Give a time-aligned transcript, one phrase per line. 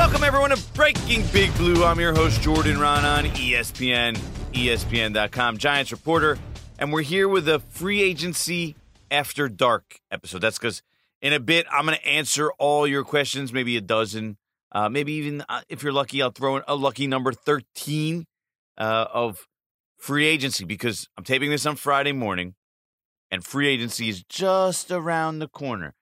[0.00, 1.84] Welcome everyone to Breaking Big Blue.
[1.84, 4.16] I'm your host Jordan Raanan on ESPN,
[4.54, 6.38] ESPN.com, Giants reporter,
[6.78, 8.76] and we're here with a free agency
[9.10, 10.38] after dark episode.
[10.38, 10.80] That's because
[11.20, 14.38] in a bit I'm going to answer all your questions, maybe a dozen,
[14.72, 18.24] uh, maybe even uh, if you're lucky, I'll throw in a lucky number 13
[18.78, 19.46] uh, of
[19.98, 22.54] free agency because I'm taping this on Friday morning,
[23.30, 25.94] and free agency is just around the corner,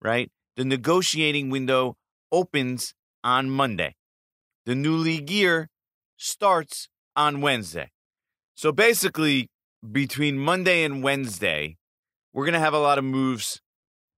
[0.00, 0.32] right?
[0.56, 1.98] The negotiating window
[2.32, 3.96] opens on Monday.
[4.66, 5.68] The new league year
[6.16, 7.90] starts on Wednesday.
[8.54, 9.48] So basically,
[9.90, 11.76] between Monday and Wednesday,
[12.32, 13.60] we're going to have a lot of moves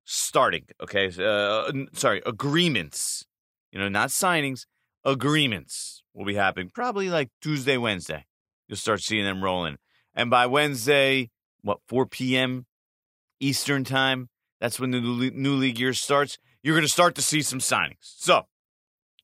[0.04, 0.64] starting.
[0.82, 1.06] Okay.
[1.18, 3.24] Uh, sorry, agreements.
[3.72, 4.66] You know, not signings,
[5.04, 8.24] agreements will be happening probably like Tuesday, Wednesday.
[8.68, 9.76] You'll start seeing them rolling.
[10.14, 11.30] And by Wednesday,
[11.62, 12.66] what, 4 p.m.
[13.38, 14.28] Eastern time,
[14.60, 16.38] that's when the new league year starts.
[16.62, 17.96] You're going to start to see some signings.
[18.00, 18.46] So,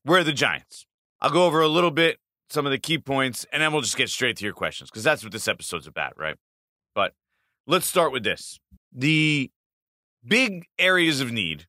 [0.03, 0.85] where are the Giants?
[1.21, 3.97] I'll go over a little bit some of the key points, and then we'll just
[3.97, 6.35] get straight to your questions because that's what this episode's about, right?
[6.93, 7.13] But
[7.65, 8.59] let's start with this.
[8.91, 9.49] The
[10.25, 11.65] big areas of need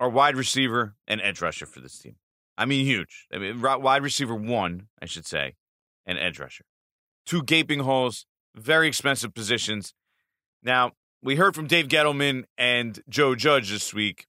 [0.00, 2.16] are wide receiver and edge rusher for this team.
[2.58, 3.26] I mean, huge.
[3.32, 5.54] I mean, wide receiver one, I should say,
[6.04, 6.64] and edge rusher.
[7.24, 9.94] Two gaping holes, very expensive positions.
[10.62, 14.26] Now, we heard from Dave Gettleman and Joe Judge this week,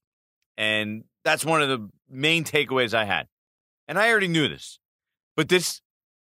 [0.56, 3.28] and that's one of the main takeaways I had.
[3.88, 4.78] And I already knew this,
[5.36, 5.80] but this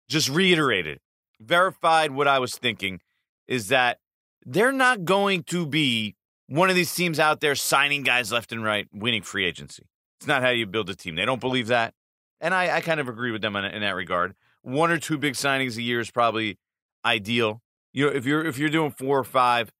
[0.08, 0.98] just reiterated,
[1.40, 3.00] verified what I was thinking
[3.46, 3.98] is that
[4.44, 6.16] they're not going to be
[6.48, 9.84] one of these teams out there signing guys left and right, winning free agency.
[10.18, 11.14] It's not how you build a team.
[11.14, 11.94] They don't believe that.
[12.40, 14.34] And I, I kind of agree with them in, in that regard.
[14.62, 16.58] One or two big signings a year is probably
[17.04, 17.62] ideal.
[17.92, 19.70] You know, if you're if you're doing four or five,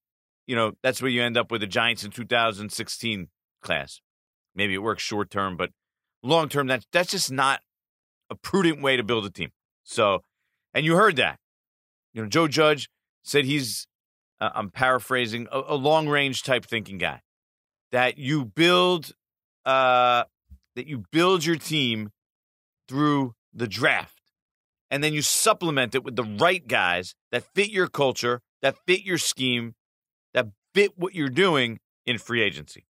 [0.47, 3.29] you know, that's where you end up with the Giants in 2016
[3.63, 4.01] class.
[4.55, 5.71] Maybe it works short term, but
[6.23, 7.61] long term, that's that's just not
[8.31, 9.51] a prudent way to build a team.
[9.85, 10.23] So,
[10.75, 11.39] and you heard that.
[12.13, 12.89] You know, Joe Judge
[13.23, 13.87] said he's,
[14.41, 17.23] uh, I'm paraphrasing, a, a long range type thinking guy.
[17.93, 19.13] That you build,
[19.65, 20.25] uh,
[20.77, 22.11] that you build your team
[22.89, 24.23] through the draft,
[24.91, 29.03] and then you supplement it with the right guys that fit your culture, that fit
[29.03, 29.75] your scheme,
[30.35, 32.85] that fit what you're doing in free agency.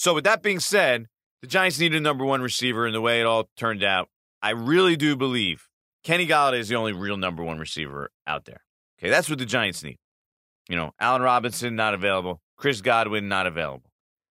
[0.00, 1.08] So, with that being said,
[1.42, 4.08] the Giants need a number one receiver, and the way it all turned out,
[4.40, 5.68] I really do believe
[6.04, 8.62] Kenny Golladay is the only real number one receiver out there.
[8.98, 9.98] Okay, that's what the Giants need.
[10.70, 13.90] You know, Allen Robinson not available, Chris Godwin not available.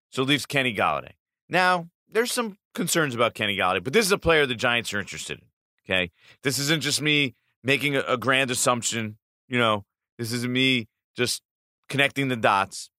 [0.09, 1.11] So it leaves Kenny Golladay.
[1.49, 4.99] Now, there's some concerns about Kenny Golladay, but this is a player the Giants are
[4.99, 5.45] interested in.
[5.85, 6.09] Okay,
[6.41, 9.19] this isn't just me making a, a grand assumption.
[9.47, 9.85] You know,
[10.17, 11.43] this isn't me just
[11.89, 12.89] connecting the dots.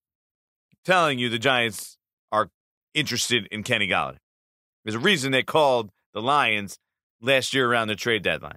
[0.84, 1.98] telling you the Giants
[2.94, 4.18] interested in Kenny Golladay.
[4.84, 6.78] There's a reason they called the Lions
[7.20, 8.56] last year around the trade deadline.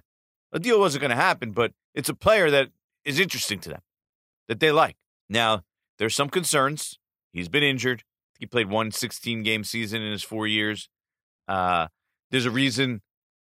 [0.52, 2.68] A deal wasn't going to happen, but it's a player that
[3.04, 3.80] is interesting to them,
[4.48, 4.96] that they like.
[5.28, 5.62] Now,
[5.98, 6.98] there's some concerns.
[7.32, 8.04] He's been injured.
[8.38, 10.88] He played one 16 game season in his four years.
[11.46, 11.88] Uh,
[12.30, 13.02] there's a reason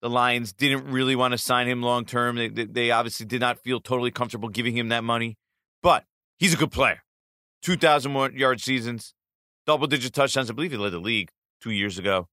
[0.02, 2.36] the Lions didn't really want to sign him long term.
[2.36, 5.38] They, they, they obviously did not feel totally comfortable giving him that money,
[5.84, 6.06] but
[6.38, 7.04] he's a good player.
[7.64, 9.14] 2,000 yard seasons,
[9.70, 10.50] double digit touchdowns.
[10.50, 11.30] I believe he led the league
[11.62, 12.28] two years ago.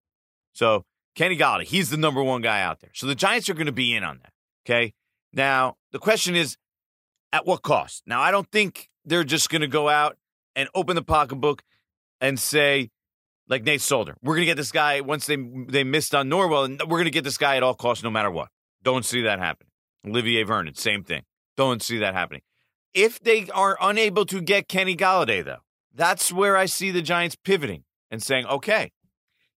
[0.54, 2.88] So Kenny Golladay, he's the number one guy out there.
[2.94, 4.32] So the Giants are going to be in on that.
[4.64, 4.94] Okay.
[5.34, 6.56] Now the question is,
[7.34, 8.04] at what cost?
[8.06, 10.16] Now I don't think they're just going to go out
[10.54, 11.62] and open the pocketbook
[12.22, 12.88] and say,
[13.50, 16.64] like Nate Solder, we're going to get this guy once they they missed on Norwell,
[16.64, 18.48] and we're going to get this guy at all costs, no matter what.
[18.82, 19.70] Don't see that happening.
[20.06, 21.24] Olivier Vernon, same thing.
[21.58, 22.40] Don't see that happening.
[22.94, 25.65] If they are unable to get Kenny Golladay, though,
[25.96, 28.92] that's where I see the Giants pivoting and saying, okay,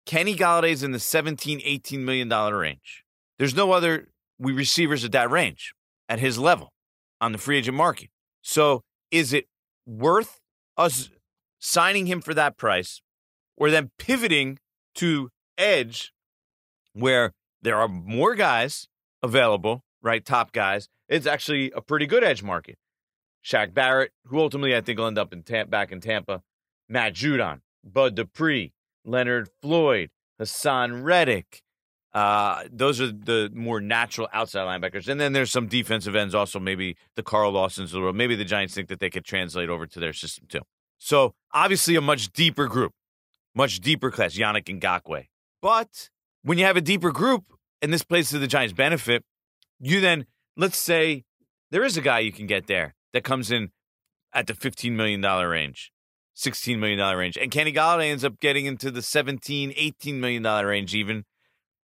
[0.05, 3.03] Kenny Golladay's in the 17, 18 million dollar range.
[3.39, 4.07] There's no other
[4.39, 5.73] we receivers at that range
[6.07, 6.71] at his level
[7.19, 8.09] on the free agent market.
[8.41, 9.45] So is it
[9.85, 10.39] worth
[10.77, 11.09] us
[11.59, 13.01] signing him for that price
[13.57, 14.59] or then pivoting
[14.95, 16.13] to edge
[16.93, 18.87] where there are more guys
[19.23, 20.23] available, right?
[20.23, 20.87] Top guys.
[21.09, 22.77] It's actually a pretty good edge market.
[23.47, 26.43] Shaq Barrett, who ultimately I think will end up in Tampa, back in Tampa,
[26.89, 28.73] Matt Judon, Bud Dupree,
[29.05, 30.09] Leonard Floyd,
[30.39, 31.61] Haason Reddick.
[32.13, 35.07] Uh, those are the more natural outside linebackers.
[35.07, 38.17] And then there's some defensive ends also, maybe the Carl Lawsons of the world.
[38.17, 40.61] Maybe the Giants think that they could translate over to their system too.
[40.97, 42.93] So obviously a much deeper group,
[43.55, 45.27] much deeper class, Yannick Ngakoue.
[45.61, 46.09] But
[46.43, 47.45] when you have a deeper group,
[47.81, 49.23] and this plays to the Giants' benefit,
[49.79, 50.25] you then,
[50.57, 51.23] let's say
[51.71, 53.71] there is a guy you can get there that comes in
[54.31, 55.91] at the $15 million range.
[56.35, 57.35] $16 million range.
[57.35, 61.25] And Kenny Golladay ends up getting into the $17, $18 million range even.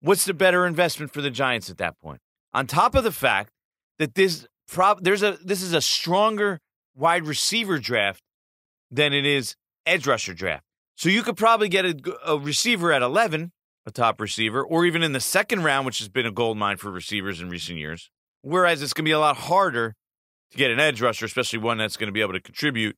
[0.02, 2.22] what's the better investment for the Giants at that point?
[2.54, 3.50] On top of the fact
[3.98, 6.60] that this prob- there's a this is a stronger
[6.96, 8.22] wide receiver draft
[8.92, 9.56] than it is
[9.88, 10.64] edge rusher draft.
[10.96, 11.96] So you could probably get a,
[12.26, 13.52] a receiver at 11,
[13.88, 16.78] a top receiver, or even in the second round, which has been a gold mine
[16.78, 18.12] for receivers in recent years.
[18.44, 19.96] Whereas it's going to be a lot harder
[20.56, 22.96] to get an edge rusher, especially one that's going to be able to contribute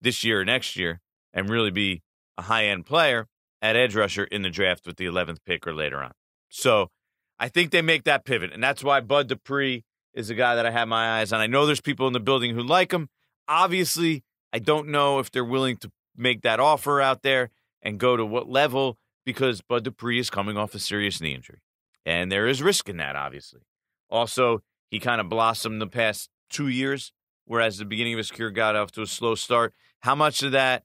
[0.00, 1.00] this year or next year
[1.32, 2.02] and really be
[2.38, 3.26] a high end player
[3.62, 6.12] at edge rusher in the draft with the 11th pick or later on.
[6.48, 6.90] So
[7.38, 8.52] I think they make that pivot.
[8.52, 9.84] And that's why Bud Dupree
[10.14, 11.40] is a guy that I have my eyes on.
[11.40, 13.08] I know there's people in the building who like him.
[13.48, 17.50] Obviously, I don't know if they're willing to make that offer out there
[17.82, 21.58] and go to what level because Bud Dupree is coming off a serious knee injury.
[22.06, 23.60] And there is risk in that, obviously.
[24.08, 27.12] Also, he kind of blossomed the past two years,
[27.44, 29.74] whereas the beginning of his career got off to a slow start.
[30.00, 30.84] How much of that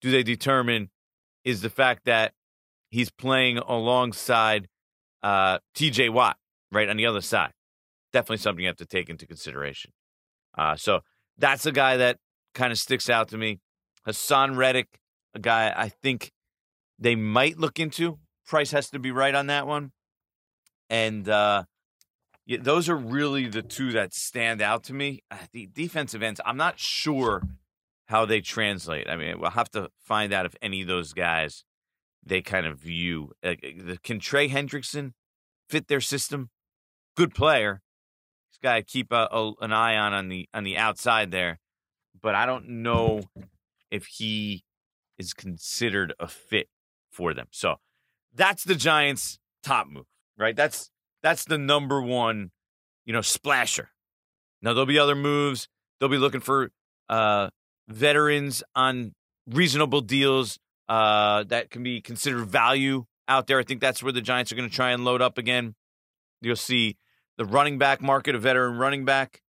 [0.00, 0.90] do they determine
[1.44, 2.34] is the fact that
[2.90, 4.68] he's playing alongside
[5.22, 6.36] uh, TJ Watt,
[6.72, 7.52] right, on the other side?
[8.12, 9.92] Definitely something you have to take into consideration.
[10.56, 11.00] Uh, so
[11.36, 12.18] that's a guy that
[12.54, 13.60] kind of sticks out to me.
[14.06, 14.98] Haason Reddick,
[15.34, 16.32] a guy I think
[16.98, 18.18] they might look into.
[18.46, 19.92] Price has to be right on that one.
[20.90, 21.64] And uh,
[22.48, 25.22] yeah, those are really the two that stand out to me.
[25.30, 27.42] Uh, the defensive ends, I'm not sure
[28.06, 29.06] how they translate.
[29.06, 31.64] I mean, we'll have to find out if any of those guys
[32.24, 33.32] they kind of view.
[33.42, 35.12] Like, can Trey Hendrickson
[35.68, 36.48] fit their system?
[37.18, 37.82] Good player.
[38.50, 41.60] He's got to keep a, a, an eye on on the on the outside there,
[42.18, 43.20] but I don't know
[43.90, 44.64] if he
[45.18, 46.70] is considered a fit
[47.10, 47.48] for them.
[47.50, 47.76] So
[48.34, 50.06] that's the Giants' top move,
[50.38, 50.56] right?
[50.56, 50.90] That's
[51.22, 52.50] that's the number one,
[53.04, 53.90] you know, splasher.
[54.62, 55.68] Now there'll be other moves.
[55.98, 56.70] They'll be looking for
[57.08, 57.50] uh,
[57.88, 59.14] veterans on
[59.48, 63.58] reasonable deals uh, that can be considered value out there.
[63.58, 65.74] I think that's where the Giants are going to try and load up again.
[66.40, 66.96] You'll see
[67.36, 69.42] the running back market, a veteran running back,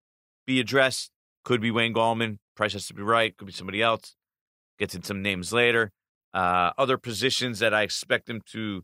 [0.46, 1.12] be addressed.
[1.44, 2.38] Could be Wayne Gallman.
[2.56, 3.36] Price has to be right.
[3.38, 4.16] Could be somebody else.
[4.80, 5.92] Gets in some names later.
[6.34, 8.84] Uh, other positions that I expect them to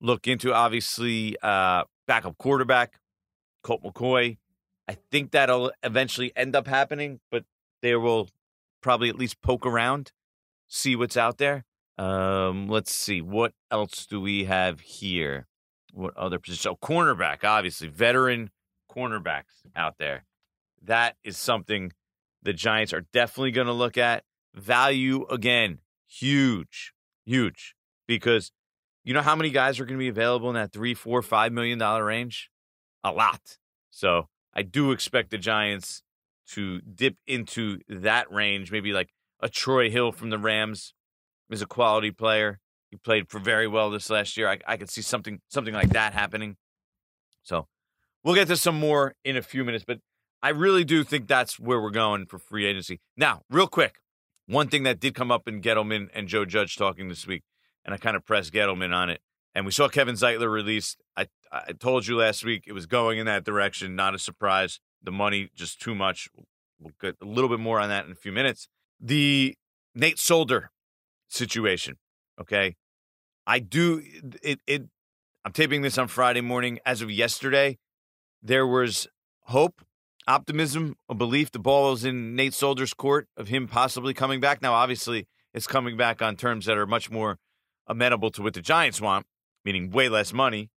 [0.00, 2.98] look into, obviously, uh, backup quarterback,
[3.62, 4.38] Colt McCoy.
[4.88, 7.44] I think that'll eventually end up happening, but
[7.82, 8.28] they will
[8.82, 10.10] probably at least poke around,
[10.66, 11.64] see what's out there.
[11.98, 13.20] Um, let's see.
[13.20, 15.46] What else do we have here?
[15.92, 16.72] What other position?
[16.72, 17.86] Oh, cornerback, obviously.
[17.86, 18.50] Veteran
[18.90, 20.24] cornerbacks out there.
[20.82, 21.92] That is something
[22.42, 24.24] the Giants are definitely going to look at.
[24.52, 25.78] Value, again,
[26.08, 26.92] huge,
[27.24, 27.76] huge.
[28.08, 28.50] Because
[29.04, 31.52] you know how many guys are going to be available in that three, four, five
[31.52, 32.50] million dollar range?
[33.02, 33.58] A lot.
[33.90, 36.02] So I do expect the Giants
[36.52, 38.70] to dip into that range.
[38.70, 39.10] Maybe like
[39.40, 40.94] a Troy Hill from the Rams
[41.50, 42.60] is a quality player.
[42.90, 44.48] He played for very well this last year.
[44.48, 46.56] I, I could see something something like that happening.
[47.42, 47.68] So
[48.22, 49.98] we'll get to some more in a few minutes, but
[50.42, 53.00] I really do think that's where we're going for free agency.
[53.16, 54.00] Now, real quick,
[54.46, 57.42] one thing that did come up in Gettleman and Joe Judge talking this week,
[57.84, 59.20] and I kind of pressed Gettleman on it.
[59.54, 61.00] And we saw Kevin Zeitler released.
[61.16, 63.96] I I told you last week it was going in that direction.
[63.96, 64.80] Not a surprise.
[65.02, 66.28] The money just too much.
[66.78, 68.68] We'll get a little bit more on that in a few minutes.
[69.00, 69.56] The
[69.94, 70.70] Nate Solder
[71.28, 71.96] situation.
[72.40, 72.76] Okay,
[73.46, 74.02] I do
[74.42, 74.60] it.
[74.66, 74.82] It.
[75.44, 76.78] I'm taping this on Friday morning.
[76.84, 77.78] As of yesterday,
[78.42, 79.08] there was
[79.44, 79.82] hope,
[80.28, 81.50] optimism, a belief.
[81.50, 84.62] The ball is in Nate Solder's court of him possibly coming back.
[84.62, 87.38] Now, obviously, it's coming back on terms that are much more
[87.90, 89.26] amenable to what the Giants want,
[89.64, 90.70] meaning way less money.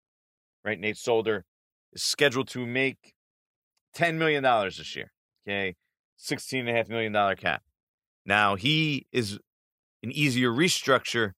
[0.65, 0.79] Right?
[0.79, 1.45] Nate Solder
[1.93, 3.13] is scheduled to make
[3.95, 5.11] $10 million this year.
[5.47, 5.75] Okay.
[6.19, 7.61] $16.5 million cap.
[8.25, 9.39] Now, he is
[10.01, 11.31] an easier restructure,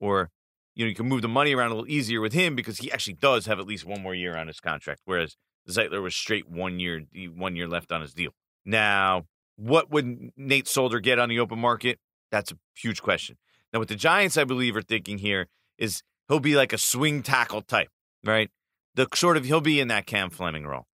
[0.00, 0.30] or,
[0.74, 2.90] you know, you can move the money around a little easier with him because he
[2.90, 5.36] actually does have at least one more year on his contract, whereas
[5.68, 7.02] Zeitler was straight one year,
[7.34, 8.32] one year left on his deal.
[8.64, 11.98] Now, what would Nate Solder get on the open market?
[12.32, 13.36] That's a huge question.
[13.72, 17.22] Now, what the Giants, I believe, are thinking here is he'll be like a swing
[17.22, 17.88] tackle type,
[18.24, 18.50] right?
[18.94, 20.86] The sort of he'll be in that Cam Fleming role,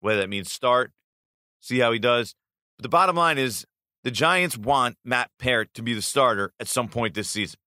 [0.00, 0.92] whether that means start,
[1.60, 2.34] see how he does.
[2.76, 3.64] But the bottom line is
[4.04, 7.58] the Giants want Matt Peart to be the starter at some point this season.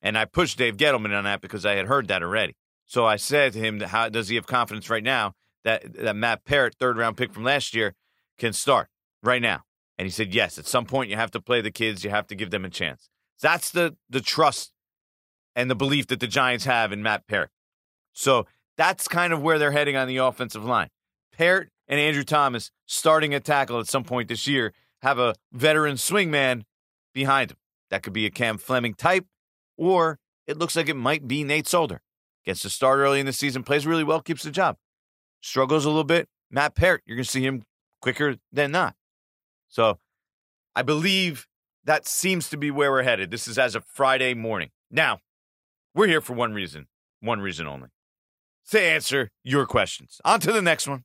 [0.00, 2.54] And I pushed Dave Gettleman on that because I had heard that already.
[2.86, 6.44] So I said to him, how does he have confidence right now that, that Matt
[6.44, 7.94] Peart, third round pick from last year,
[8.38, 8.88] can start
[9.22, 9.64] right now?
[9.98, 12.28] And he said, yes, at some point you have to play the kids, you have
[12.28, 13.10] to give them a chance.
[13.40, 14.72] That's the the trust
[15.54, 17.50] and the belief that the Giants have in Matt Peart.
[18.12, 20.88] So that's kind of where they're heading on the offensive line.
[21.36, 25.96] Peart and Andrew Thomas starting a tackle at some point this year have a veteran
[25.96, 26.62] swingman
[27.12, 27.56] behind him.
[27.90, 29.26] That could be a Cam Fleming type,
[29.76, 32.02] or it looks like it might be Nate Solder.
[32.44, 34.76] gets to start early in the season, plays really well, keeps the job.
[35.40, 36.28] Struggles a little bit.
[36.50, 37.62] Matt Peart, you're going to see him
[38.00, 38.94] quicker than not.
[39.68, 39.98] So
[40.74, 41.46] I believe
[41.88, 43.30] that seems to be where we're headed.
[43.30, 44.68] This is as of Friday morning.
[44.90, 45.20] Now,
[45.94, 46.86] we're here for one reason,
[47.20, 47.88] one reason only
[48.70, 50.20] to answer your questions.
[50.22, 51.04] On to the next one.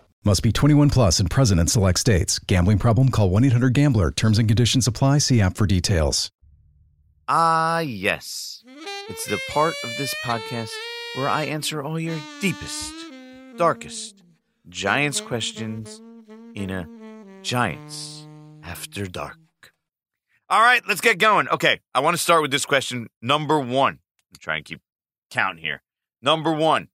[0.23, 2.37] Must be 21 plus and present in select states.
[2.37, 3.09] Gambling problem?
[3.09, 4.11] Call 1 800 GAMBLER.
[4.11, 5.17] Terms and conditions apply.
[5.17, 6.29] See app for details.
[7.27, 8.63] Ah, yes.
[9.09, 10.69] It's the part of this podcast
[11.15, 12.93] where I answer all your deepest,
[13.57, 14.21] darkest
[14.69, 15.99] Giants questions
[16.53, 16.87] in a
[17.41, 18.27] Giants
[18.61, 19.39] After Dark.
[20.51, 21.47] All right, let's get going.
[21.49, 23.07] Okay, I want to start with this question.
[23.23, 23.93] Number one.
[24.31, 24.81] I'm trying to keep
[25.31, 25.81] count here.
[26.21, 26.89] Number one,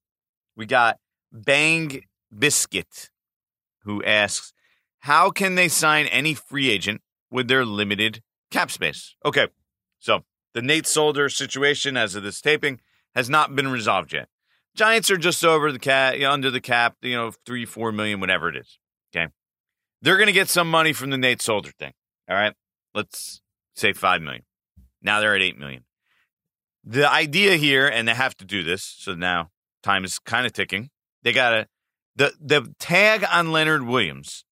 [0.55, 0.97] we got
[1.33, 2.03] Bang
[2.35, 3.09] Biscuit
[3.87, 4.53] who asks,
[4.99, 7.01] How can they sign any free agent
[7.31, 9.15] with their limited cap space?
[9.25, 9.47] Okay,
[9.97, 12.79] so the Nate Solder situation, as of this taping,
[13.15, 14.27] has not been resolved yet.
[14.75, 18.49] Giants are just over the cap, under the cap, you know, three, four million, whatever
[18.49, 18.77] it is.
[19.15, 19.31] Okay.
[20.01, 21.93] They're going to get some money from the Nate Solder thing.
[22.29, 22.53] All right.
[22.93, 23.41] Let's
[23.75, 24.43] say five million.
[25.01, 25.85] Now they're at eight million.
[26.83, 29.49] The idea here, and they have to do this, so now
[29.81, 30.89] time is kind of ticking.
[31.23, 31.67] They got to
[32.17, 34.43] the the tag on Leonard Williams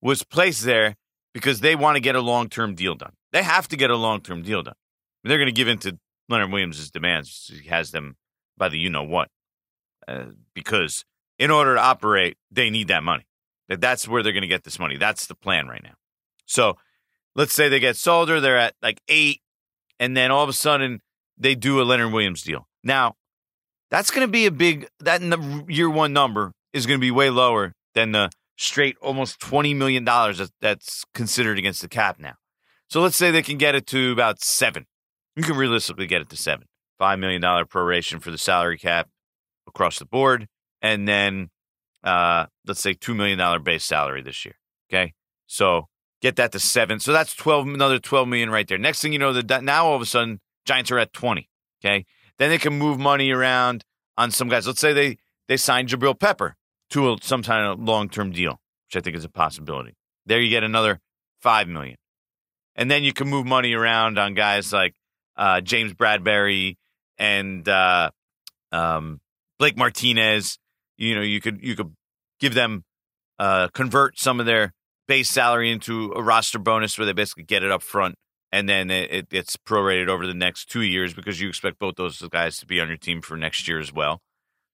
[0.00, 0.96] was placed there
[1.32, 3.12] because they want to get a long term deal done.
[3.32, 4.74] They have to get a long term deal done.
[5.22, 7.50] They're going to give in to Leonard Williams' demands.
[7.62, 8.16] He has them
[8.56, 9.28] by the you know what,
[10.08, 11.04] uh, because
[11.38, 13.26] in order to operate, they need that money.
[13.68, 14.96] That's where they're going to get this money.
[14.96, 15.94] That's the plan right now.
[16.46, 16.76] So
[17.34, 19.40] let's say they get Solder, they're at like eight,
[20.00, 21.00] and then all of a sudden
[21.38, 22.66] they do a Leonard Williams deal.
[22.82, 23.14] Now,
[23.90, 25.22] that's going to be a big that
[25.68, 30.04] year one number is going to be way lower than the straight almost $20 million
[30.60, 32.34] that's considered against the cap now.
[32.88, 34.86] So let's say they can get it to about seven.
[35.36, 36.66] You can realistically get it to seven.
[37.00, 39.08] $5 million proration for the salary cap
[39.66, 40.46] across the board.
[40.80, 41.50] And then
[42.04, 44.54] uh, let's say $2 million base salary this year.
[44.90, 45.14] Okay.
[45.46, 45.88] So
[46.20, 47.00] get that to seven.
[47.00, 48.78] So that's 12, another 12 million right there.
[48.78, 51.48] Next thing you know, that now all of a sudden Giants are at 20.
[51.84, 52.04] Okay.
[52.38, 53.84] Then they can move money around
[54.16, 54.66] on some guys.
[54.66, 56.56] Let's say they, they signed Jabrill Pepper
[56.92, 59.94] to a, some kind of long term deal, which I think is a possibility.
[60.26, 61.00] There you get another
[61.40, 61.96] five million,
[62.76, 64.94] and then you can move money around on guys like
[65.36, 66.76] uh, James Bradberry
[67.18, 68.10] and uh,
[68.70, 69.20] um,
[69.58, 70.58] Blake Martinez.
[70.96, 71.92] You know, you could you could
[72.40, 72.84] give them
[73.38, 74.72] uh, convert some of their
[75.08, 78.14] base salary into a roster bonus where they basically get it up front
[78.52, 82.20] and then it, it's prorated over the next two years because you expect both those
[82.30, 84.20] guys to be on your team for next year as well.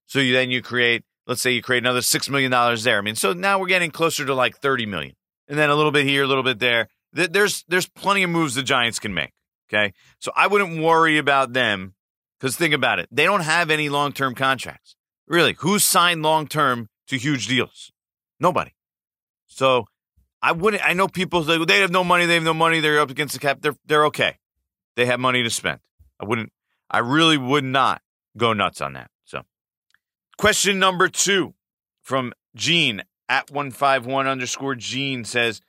[0.07, 2.51] So you, then you create let's say you create another $6 million
[2.83, 2.99] there.
[2.99, 5.15] I mean, so now we're getting closer to like 30 million
[5.47, 6.89] and then a little bit here, a little bit there.
[7.13, 9.33] There's, there's plenty of moves the Giants can make.
[9.69, 9.93] Okay.
[10.19, 11.95] So I wouldn't worry about them
[12.39, 13.09] because think about it.
[13.13, 14.97] They don't have any long term contracts.
[15.27, 17.93] Really, who's signed long term to huge deals?
[18.41, 18.73] Nobody.
[19.47, 19.85] So
[20.41, 23.01] I wouldn't, I know people say they have no money, they have no money, they're
[23.01, 23.59] up against the cap.
[23.61, 24.39] They're, they're okay.
[24.97, 25.81] They have money to spend.
[26.19, 26.51] I wouldn't,
[26.91, 28.01] I really would not
[28.37, 29.11] go nuts on that.
[30.39, 31.55] Question number two
[32.01, 35.61] from Gene at 151 underscore Gene says,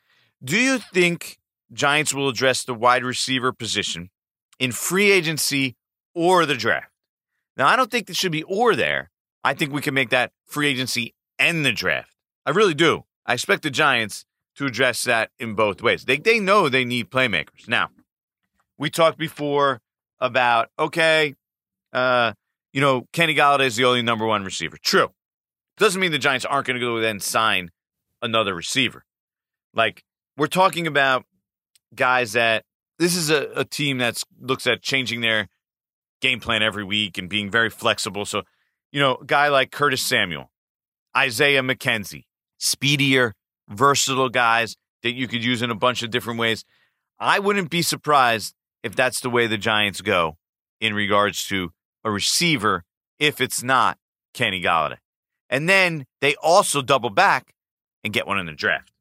[0.44, 1.40] Do you think
[1.74, 4.12] Giants will address the wide receiver position
[4.60, 5.76] in free agency
[6.14, 6.92] or the draft?
[7.58, 9.10] Now, I don't think there should be or there.
[9.44, 12.16] I think we can make that free agency and the draft.
[12.46, 13.06] I really do.
[13.26, 14.24] I expect the Giants
[14.58, 16.06] to address that in both ways.
[16.06, 17.68] They, they know they need playmakers.
[17.68, 17.90] Now,
[18.78, 19.82] we talked before
[20.20, 21.34] about, okay,
[21.92, 22.34] uh,
[22.74, 24.78] you know, Kenny Golladay is the only number one receiver.
[24.82, 25.10] True.
[25.78, 27.72] Doesn't mean the Giants aren't going to go then sign
[28.22, 29.06] another receiver.
[29.74, 30.04] Like,
[30.38, 31.26] we're talking about
[31.96, 32.66] guys that
[32.98, 35.48] this is a, a team that looks at changing their
[36.22, 38.26] game plan every week and being very flexible.
[38.26, 38.44] So,
[38.92, 40.52] you know, a guy like Curtis Samuel,
[41.16, 42.26] Isaiah McKenzie,
[42.58, 43.36] speedier,
[43.70, 46.66] versatile guys that you could use in a bunch of different ways.
[47.20, 50.38] I wouldn't be surprised if that's the way the Giants go
[50.82, 51.72] in regards to
[52.04, 52.84] a receiver
[53.18, 53.98] if it's not
[54.34, 54.98] Kenny Golladay.
[55.50, 57.54] And then they also double back
[58.04, 58.92] and get one in the draft.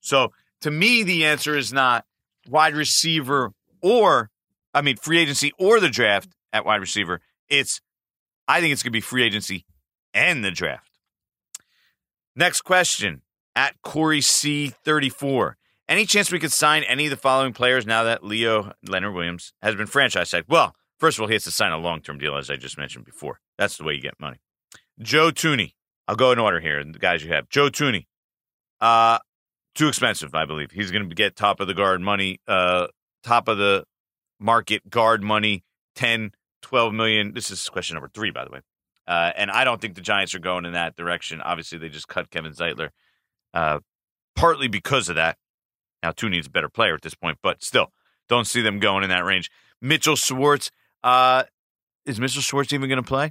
[0.00, 0.32] So
[0.62, 2.04] to me, the answer is not
[2.48, 4.30] wide receiver or,
[4.74, 7.20] I mean, free agency or the draft at wide receiver.
[7.48, 7.80] It's
[8.46, 9.66] I think it's going to be free agency
[10.14, 10.98] and the draft.
[12.34, 13.22] Next question
[13.54, 15.54] at Corey C34.
[15.88, 19.52] Any chance we could sign any of the following players now that Leo Leonard Williams
[19.62, 20.48] has been franchise tagged?
[20.48, 22.78] Well, first of all, he has to sign a long term deal, as I just
[22.78, 23.40] mentioned before.
[23.56, 24.38] That's the way you get money.
[25.00, 25.74] Joe Thuney.
[26.06, 26.82] I'll go in order here.
[26.82, 27.48] The guys you have.
[27.48, 28.06] Joe Thuney.
[28.80, 29.18] Uh,
[29.74, 30.70] too expensive, I believe.
[30.70, 32.88] He's going to get top of the guard money, uh,
[33.22, 33.84] top of the
[34.40, 35.64] market guard money,
[35.96, 37.34] 10, 12 million.
[37.34, 38.60] This is question number three, by the way.
[39.06, 41.40] Uh, and I don't think the Giants are going in that direction.
[41.40, 42.90] Obviously, they just cut Kevin Zeitler,
[43.54, 43.78] uh,
[44.36, 45.36] partly because of that.
[46.02, 47.92] Now, Thuney's a better player at this point, but still,
[48.28, 49.50] don't see them going in that range.
[49.80, 50.70] Mitchell Schwartz.
[51.02, 51.44] Uh,
[52.06, 52.40] is Mr.
[52.40, 53.30] Schwartz even going to play?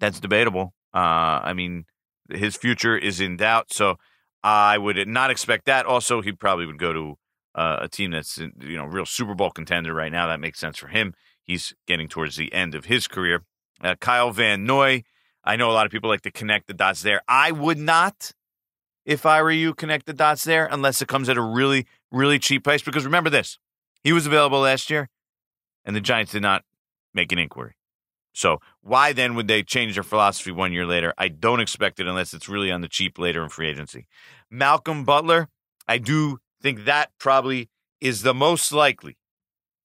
[0.00, 0.74] That's debatable.
[0.92, 1.84] Uh, I mean,
[2.30, 3.96] his future is in doubt, so
[4.42, 5.86] I would not expect that.
[5.86, 7.14] Also, he probably would go to
[7.54, 10.26] uh, a team that's you know real Super Bowl contender right now.
[10.26, 11.14] That makes sense for him.
[11.42, 13.44] He's getting towards the end of his career.
[13.82, 15.02] Uh, Kyle Van Noy.
[15.44, 17.20] I know a lot of people like to connect the dots there.
[17.28, 18.32] I would not,
[19.04, 22.38] if I were you, connect the dots there unless it comes at a really, really
[22.38, 22.82] cheap price.
[22.82, 23.58] Because remember this,
[24.02, 25.10] he was available last year,
[25.84, 26.64] and the Giants did not
[27.12, 27.76] make an inquiry.
[28.32, 31.14] So why then would they change their philosophy one year later?
[31.16, 34.06] I don't expect it unless it's really on the cheap later in free agency.
[34.50, 35.48] Malcolm Butler,
[35.86, 39.16] I do think that probably is the most likely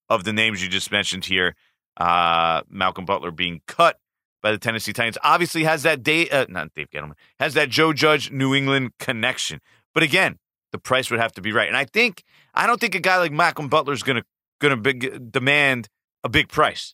[0.10, 1.56] of the names you just mentioned here.
[1.96, 4.00] Uh, Malcolm Butler being cut
[4.42, 7.94] by the Tennessee Titans obviously has that Dave, uh, not Dave Gettleman, has that Joe
[7.94, 9.60] Judge New England connection.
[9.94, 10.40] But again,
[10.72, 11.68] the price would have to be right.
[11.68, 14.26] And I think I don't think a guy like Malcolm Butler is going to
[14.60, 15.88] going to demand
[16.24, 16.94] a big price.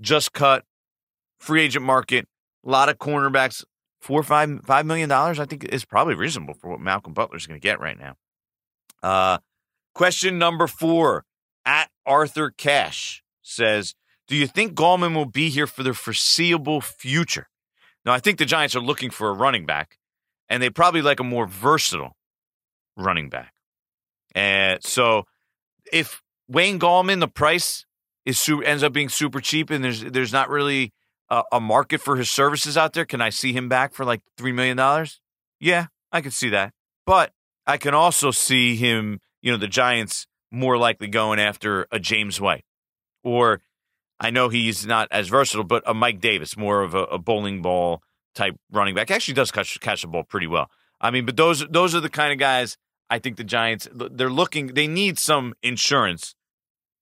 [0.00, 0.64] Just cut
[1.38, 2.28] free agent market,
[2.64, 3.64] a lot of cornerbacks,
[4.00, 5.38] four five five million dollars.
[5.38, 8.16] I think is probably reasonable for what Malcolm Butler is going to get right now.
[9.02, 9.38] Uh,
[9.94, 11.24] question number four
[11.64, 13.94] at Arthur Cash says,
[14.28, 17.48] "Do you think Gallman will be here for the foreseeable future?"
[18.04, 19.98] Now, I think the Giants are looking for a running back,
[20.48, 22.16] and they probably like a more versatile
[22.96, 23.52] running back.
[24.34, 25.24] And so,
[25.92, 27.86] if Wayne Gallman, the price
[28.26, 30.92] is super, ends up being super cheap, and there's there's not really
[31.30, 33.04] a, a market for his services out there?
[33.04, 35.06] Can I see him back for like $3 million?
[35.60, 36.72] Yeah, I can see that.
[37.06, 37.32] But
[37.66, 42.40] I can also see him, you know, the Giants more likely going after a James
[42.40, 42.64] White.
[43.22, 43.62] Or
[44.18, 47.62] I know he's not as versatile, but a Mike Davis, more of a, a bowling
[47.62, 48.02] ball
[48.34, 49.10] type running back.
[49.10, 50.70] Actually does catch, catch the ball pretty well.
[51.00, 52.76] I mean, but those those are the kind of guys
[53.08, 56.34] I think the Giants they're looking they need some insurance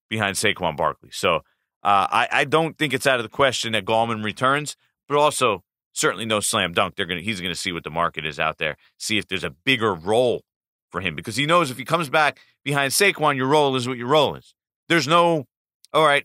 [0.09, 1.11] behind Saquon Barkley.
[1.13, 1.37] So
[1.83, 4.77] uh, I, I don't think it's out of the question that Gallman returns,
[5.09, 6.97] but also certainly no slam dunk.
[6.97, 9.51] They're gonna he's gonna see what the market is out there, see if there's a
[9.51, 10.43] bigger role
[10.91, 13.99] for him because he knows if he comes back behind Saquon, your role is what
[13.99, 14.55] your role is.
[14.89, 15.47] There's no,
[15.93, 16.25] all right,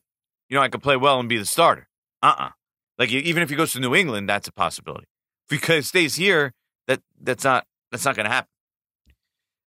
[0.50, 1.88] you know I could play well and be the starter.
[2.22, 2.46] Uh uh-uh.
[2.46, 2.50] uh
[2.98, 5.08] Like even if he goes to New England, that's a possibility.
[5.52, 6.54] If he stays here,
[6.88, 8.50] that that's not that's not gonna happen.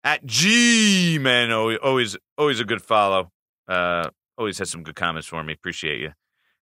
[0.03, 3.31] At G man, always always a good follow.
[3.69, 5.53] Uh, always has some good comments for me.
[5.53, 6.13] Appreciate you.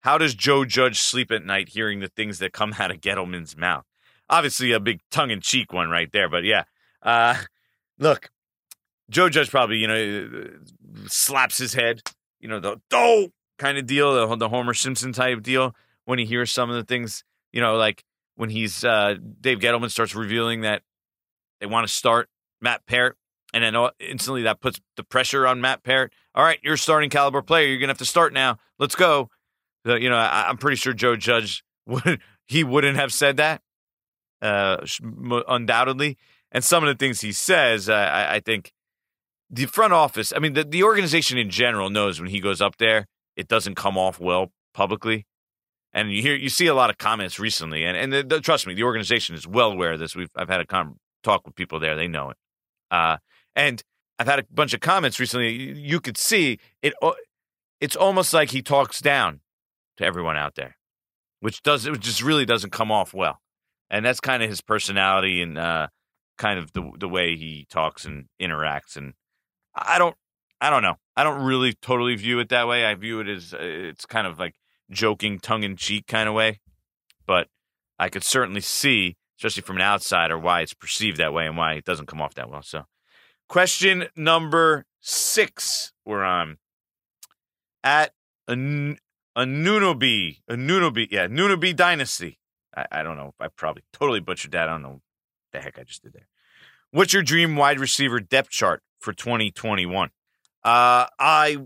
[0.01, 3.57] How does Joe Judge sleep at night hearing the things that come out of Gettleman's
[3.57, 3.85] mouth?
[4.29, 6.63] Obviously, a big tongue in cheek one right there, but yeah.
[7.01, 7.35] Uh,
[7.97, 8.29] look,
[9.09, 10.49] Joe Judge probably, you know,
[11.07, 12.01] slaps his head,
[12.39, 16.25] you know, the oh kind of deal, the, the Homer Simpson type deal when he
[16.25, 18.03] hears some of the things, you know, like
[18.35, 20.83] when he's, uh, Dave Gettleman starts revealing that
[21.59, 22.29] they want to start
[22.61, 23.17] Matt Peart
[23.53, 26.13] and then instantly that puts the pressure on Matt Peart.
[26.35, 27.67] All right, you're starting caliber player.
[27.67, 28.57] You're gonna have to start now.
[28.77, 29.29] Let's go.
[29.85, 33.61] you know, I, am pretty sure Joe Judge would he wouldn't have said that,
[34.41, 34.77] uh,
[35.47, 36.17] undoubtedly.
[36.51, 38.73] And some of the things he says, uh, I, I, think
[39.51, 40.33] the front office.
[40.35, 43.75] I mean, the, the organization in general knows when he goes up there, it doesn't
[43.75, 45.27] come off well publicly.
[45.93, 48.67] And you hear, you see a lot of comments recently, and and the, the, trust
[48.67, 50.15] me, the organization is well aware of this.
[50.15, 52.37] We've I've had a com- talk with people there; they know it.
[52.91, 53.17] Uh,
[53.59, 53.83] and
[54.17, 55.51] I've had a bunch of comments recently.
[55.77, 56.93] You could see it.
[57.81, 59.41] It's almost like he talks down
[59.97, 60.77] to everyone out there,
[61.41, 63.41] which does it just really doesn't come off well.
[63.89, 65.87] And that's kind of his personality and uh,
[66.37, 68.95] kind of the the way he talks and interacts.
[68.95, 69.13] And
[69.75, 70.15] I don't,
[70.61, 70.95] I don't know.
[71.17, 72.85] I don't really totally view it that way.
[72.85, 74.55] I view it as uh, it's kind of like
[74.89, 76.61] joking, tongue in cheek kind of way.
[77.27, 77.47] But
[77.97, 81.73] I could certainly see, especially from an outsider, why it's perceived that way and why
[81.73, 82.61] it doesn't come off that well.
[82.61, 82.85] So
[83.49, 86.59] Question number six, we're on.
[87.83, 88.13] At
[88.47, 92.37] a, a Nunobi, a Nunobi, yeah, Nunobi Dynasty.
[92.77, 93.33] I, I don't know.
[93.39, 94.69] I probably totally butchered that.
[94.69, 95.01] I don't know
[95.51, 96.27] the heck I just did there.
[96.91, 100.09] What's your dream wide receiver depth chart for 2021?
[100.63, 101.57] Uh, I,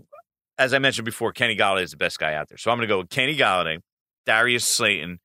[0.56, 2.56] as I mentioned before, Kenny Golladay is the best guy out there.
[2.56, 3.80] So I'm going to go with Kenny Golladay,
[4.24, 5.20] Darius Slayton,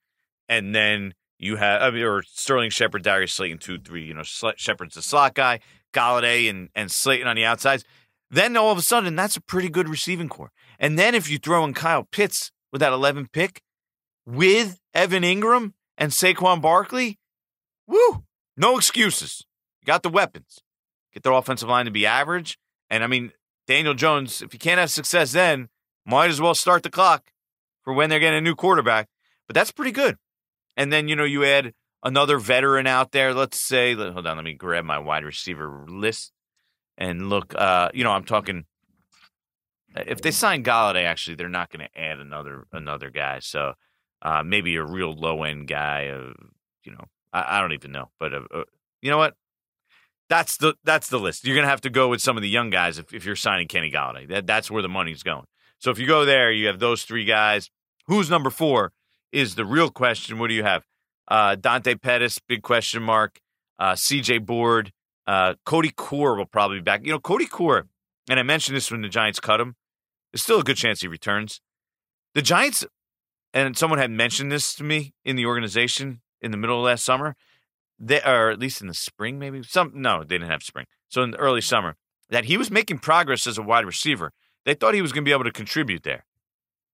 [0.50, 4.04] and then you have or Sterling Shepard, Darius Slayton, two, three.
[4.04, 5.62] You know, Shepard's the slot guy,
[5.94, 7.84] Golladay and and Slayton on the outsides.
[8.32, 10.52] Then all of a sudden, that's a pretty good receiving corps.
[10.80, 13.62] And then if you throw in Kyle Pitts with that 11 pick
[14.26, 17.18] with Evan Engram and Saquon Barkley,
[17.88, 18.24] woo,
[18.56, 19.46] no excuses.
[19.82, 20.60] You got the weapons.
[21.14, 22.60] Get their offensive line to be average.
[22.90, 23.32] And I mean,
[23.68, 25.70] Daniel Jones, if you can't have success then,
[26.06, 27.32] might as well start the clock
[27.84, 29.08] for when they're getting a new quarterback.
[29.48, 30.18] But that's pretty good.
[30.78, 31.74] And then, you know, you add
[32.04, 33.34] another veteran out there.
[33.34, 36.32] Let's say, hold on, let me grab my wide receiver list
[36.98, 37.54] and look.
[37.56, 38.66] Uh, you know, I'm talking.
[39.96, 43.40] If they sign Golladay, actually, they're not going to add another another guy.
[43.40, 43.74] So
[44.22, 46.08] uh, maybe a real low end guy.
[46.08, 46.34] Uh,
[46.84, 48.10] you know, I, I, don't even know.
[48.20, 48.64] But uh, uh,
[49.02, 49.36] you know what?
[50.30, 51.46] That's the that's the list.
[51.46, 53.36] You're going to have to go with some of the young guys if, if you're
[53.36, 54.30] signing Kenny Golladay.
[54.30, 55.46] That, that's where the money's going.
[55.80, 57.72] So if you go there, you have those three guys.
[58.08, 58.92] Who's number four
[59.32, 60.38] is the real question.
[60.38, 60.84] What do you have?
[61.30, 63.40] Uh, Dante Pettis, big question mark.
[63.78, 64.92] Uh, CJ Board,
[65.28, 67.06] uh, Cody Core will probably be back.
[67.06, 67.88] You know, Cody Core,
[68.30, 69.76] and I mentioned this when the Giants cut him.
[70.32, 71.62] There's still a good chance he returns.
[72.34, 72.86] The Giants,
[73.54, 77.06] and someone had mentioned this to me in the organization in the middle of last
[77.06, 77.36] summer.
[78.00, 79.92] They, or at least in the spring, maybe some.
[79.94, 80.86] No, they didn't have spring.
[81.10, 81.96] So in the early summer,
[82.30, 84.32] that he was making progress as a wide receiver.
[84.66, 86.26] They thought he was going to be able to contribute there,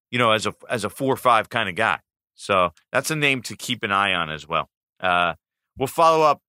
[0.09, 1.99] you know, as a as a four or five kind of guy.
[2.35, 4.69] So that's a name to keep an eye on as well.
[4.99, 5.35] Uh,
[5.77, 6.41] we'll follow up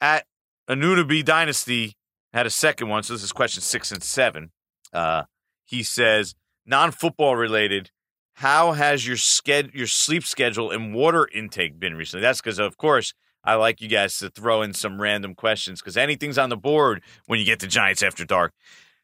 [0.00, 0.26] at
[0.68, 1.96] Anunoby Dynasty
[2.32, 3.02] had a second one.
[3.02, 4.52] So this is question six and seven.
[4.92, 5.24] Uh,
[5.64, 6.34] he says,
[6.66, 7.90] non football related,
[8.34, 12.22] how has your sched- your sleep schedule and water intake been recently?
[12.22, 13.12] That's because, of course,
[13.44, 17.02] I like you guys to throw in some random questions because anything's on the board
[17.26, 18.52] when you get to Giants After Dark.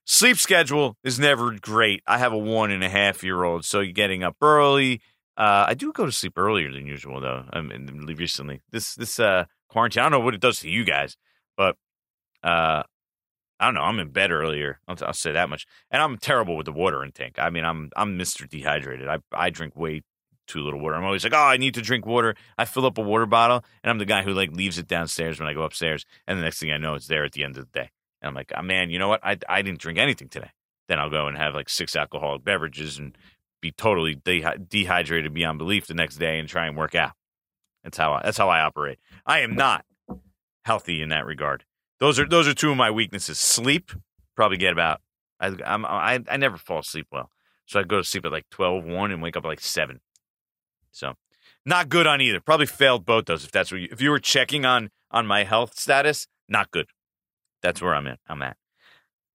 [0.04, 2.02] Sleep schedule is never great.
[2.06, 5.00] I have a one and a half year old, so you're getting up early.
[5.36, 7.44] Uh, I do go to sleep earlier than usual, though.
[7.52, 10.84] I mean, recently, this this uh, quarantine, I don't know what it does to you
[10.84, 11.16] guys,
[11.56, 11.76] but
[12.42, 12.82] uh,
[13.60, 13.82] I don't know.
[13.82, 14.80] I'm in bed earlier.
[14.88, 15.66] I'll, I'll, say that much.
[15.90, 17.38] And I'm terrible with the water intake.
[17.38, 18.48] I mean, I'm I'm Mr.
[18.48, 19.08] Dehydrated.
[19.08, 20.02] I I drink way
[20.46, 20.94] too little water.
[20.94, 22.34] I'm always like, oh, I need to drink water.
[22.56, 25.40] I fill up a water bottle, and I'm the guy who like leaves it downstairs
[25.40, 27.56] when I go upstairs, and the next thing I know, it's there at the end
[27.56, 27.90] of the day.
[28.22, 29.20] And I'm like, oh, man, you know what?
[29.24, 30.50] I I didn't drink anything today.
[30.88, 33.16] Then I'll go and have like six alcoholic beverages and
[33.60, 37.12] be totally de- dehydrated beyond belief the next day and try and work out.
[37.82, 38.98] That's how I, that's how I operate.
[39.24, 39.84] I am not
[40.64, 41.64] healthy in that regard.
[42.00, 43.38] Those are those are two of my weaknesses.
[43.38, 43.92] Sleep,
[44.34, 45.00] probably get about.
[45.40, 47.30] I I'm, I I never fall asleep well,
[47.64, 50.00] so I go to sleep at like 12, 1 and wake up at like seven.
[50.90, 51.14] So
[51.64, 52.40] not good on either.
[52.40, 53.44] Probably failed both those.
[53.44, 56.86] If that's what you, if you were checking on on my health status, not good.
[57.62, 58.18] That's where I'm at.
[58.28, 58.56] I'm at.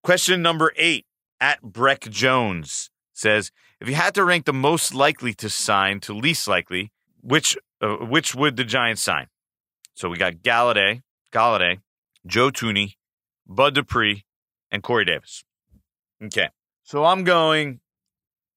[0.03, 1.05] Question number eight
[1.39, 2.90] at Breck Jones
[3.21, 7.57] says if you had to rank the most likely to sign to least likely, which
[7.81, 9.27] uh, which would the Giants sign?
[9.93, 11.79] So we got Golladay, Golladay,
[12.25, 12.95] Joe Thuney,
[13.47, 14.25] Bud Dupree,
[14.71, 15.43] and Corey Davis.
[16.23, 16.49] Okay,
[16.83, 17.79] so I'm going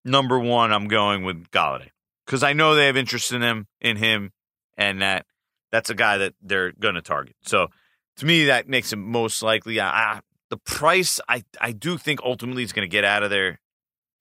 [0.05, 0.73] number one.
[0.73, 1.91] I'm going with Golladay
[2.27, 4.33] because I know they have interest in him, in him,
[4.77, 5.27] and that
[5.71, 7.37] that's a guy that they're going to target.
[7.43, 7.69] So
[8.17, 9.77] to me, that makes him most likely.
[9.77, 13.59] The price, I I do think ultimately he's going to get out of there,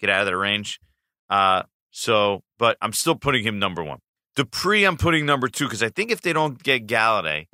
[0.04, 0.80] get out of their range.
[1.30, 4.00] Uh, so, but I'm still putting him number one.
[4.36, 7.48] Dupree, I'm putting number two because I think if they don't get Golladay,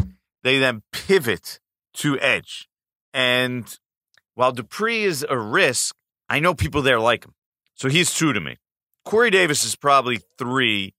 [0.43, 1.59] they then pivot
[1.95, 2.67] to edge.
[3.13, 3.77] And
[4.35, 5.95] while Dupree is a risk,
[6.29, 7.33] I know people there like him.
[7.75, 8.57] So he's two to me.
[9.05, 10.93] Corey Davis is probably three,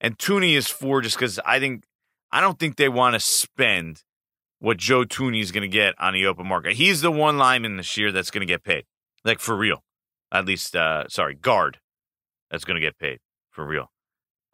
[0.00, 1.84] and Thuney is four just because I think
[2.30, 4.02] I don't think they want to spend
[4.58, 6.74] what Joe Thuney is going to get on the open market.
[6.74, 8.84] He's the one lineman this year that's going to get paid,
[9.24, 9.82] like for real.
[10.32, 11.78] At least, uh, sorry, guard
[12.50, 13.18] that's going to get paid
[13.50, 13.90] for real.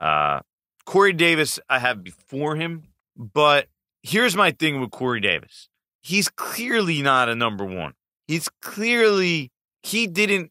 [0.00, 0.40] Uh,
[0.84, 2.84] Corey Davis, I have before him,
[3.16, 3.68] but
[4.02, 5.68] here's my thing with Corey Davis.
[6.02, 7.94] He's clearly not a number one.
[8.26, 9.50] He's clearly,
[9.82, 10.50] he didn't,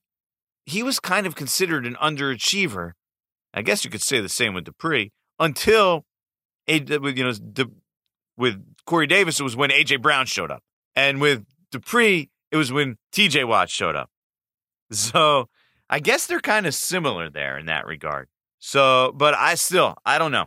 [0.66, 2.94] he was kind of considered an underachiever.
[3.54, 6.06] I guess you could say the same with Dupree until,
[6.68, 7.34] you know,
[8.38, 10.64] with Corey Davis, it was when AJ Brown showed up.
[10.96, 14.10] And with Dupree, it was when TJ Watt showed up.
[14.92, 15.48] So
[15.90, 18.28] I guess they're kind of similar there in that regard.
[18.60, 20.46] So, but I still, I don't know.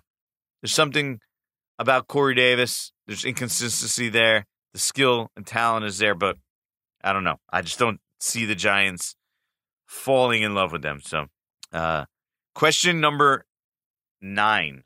[0.62, 1.20] There's something
[1.78, 2.92] about Corey Davis.
[3.06, 4.46] There's inconsistency there.
[4.72, 6.38] The skill and talent is there, but
[7.02, 7.36] I don't know.
[7.50, 9.16] I just don't see the Giants
[9.86, 11.00] falling in love with them.
[11.02, 11.26] So,
[11.72, 12.04] uh,
[12.54, 13.44] question number
[14.20, 14.84] nine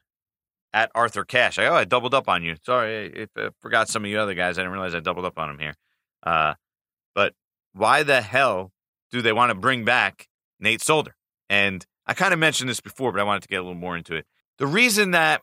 [0.73, 1.59] at Arthur Cash.
[1.59, 2.57] I, oh, I doubled up on you.
[2.65, 4.59] Sorry, I, I forgot some of you other guys.
[4.59, 5.75] I didn't realize I doubled up on them here.
[6.23, 6.55] Uh,
[7.15, 7.35] but
[7.73, 8.73] why the hell
[9.11, 10.29] do they want to bring back
[10.61, 11.15] Nate Solder.
[11.49, 13.97] And I kind of mentioned this before, but I wanted to get a little more
[13.97, 14.27] into it.
[14.59, 15.43] The reason that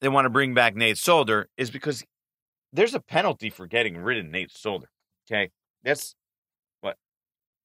[0.00, 2.04] they want to bring back Nate Solder is because
[2.72, 4.88] there's a penalty for getting rid of Nate Solder.
[5.26, 5.50] Okay.
[5.82, 6.14] That's
[6.80, 6.96] what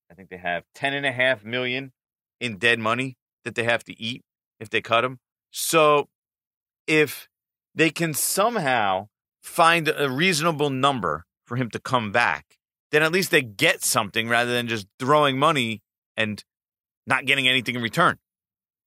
[0.10, 1.92] I think they have 10 and a half million
[2.40, 4.24] in dead money that they have to eat
[4.60, 5.20] if they cut him.
[5.52, 6.10] So
[6.88, 7.28] if
[7.74, 9.08] they can somehow
[9.42, 12.58] find a reasonable number for him to come back,
[12.92, 15.82] then at least they get something rather than just throwing money
[16.16, 16.44] and
[17.08, 18.18] not getting anything in return.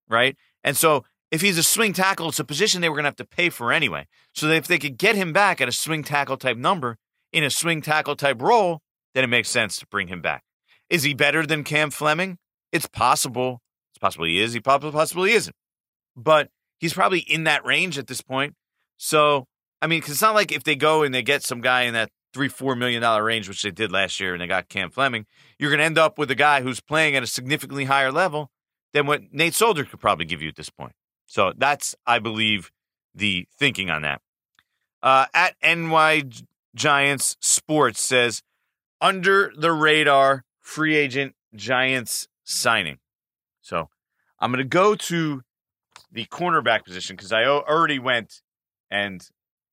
[0.08, 0.36] Right.
[0.62, 3.16] And so if he's a swing tackle, it's a position they were going to have
[3.16, 4.06] to pay for anyway.
[4.34, 6.98] So if they could get him back at a swing tackle type number
[7.32, 8.80] in a swing tackle type role,
[9.14, 10.44] then it makes sense to bring him back.
[10.90, 12.38] Is he better than Cam Fleming?
[12.72, 13.62] It's possible.
[13.92, 14.52] It's possible he is.
[14.52, 15.56] He probably possibly isn't.
[16.16, 18.54] But he's probably in that range at this point.
[18.96, 19.46] So
[19.84, 21.92] I mean, because it's not like if they go and they get some guy in
[21.94, 24.90] that three, four million dollar range, which they did last year, and they got Cam
[24.90, 25.24] Fleming,
[25.58, 28.50] you're going to end up with a guy who's playing at a significantly higher level
[28.92, 30.92] than what Nate Solder could probably give you at this point.
[31.26, 32.70] So that's, I believe,
[33.14, 34.20] the thinking on that.
[35.02, 36.24] Uh, at NY
[36.74, 38.42] Giants Sports says
[39.00, 42.98] under the radar free agent Giants signing.
[43.62, 43.88] So
[44.40, 45.42] I'm going to go to
[46.10, 48.40] the cornerback position because I already went
[48.90, 49.26] and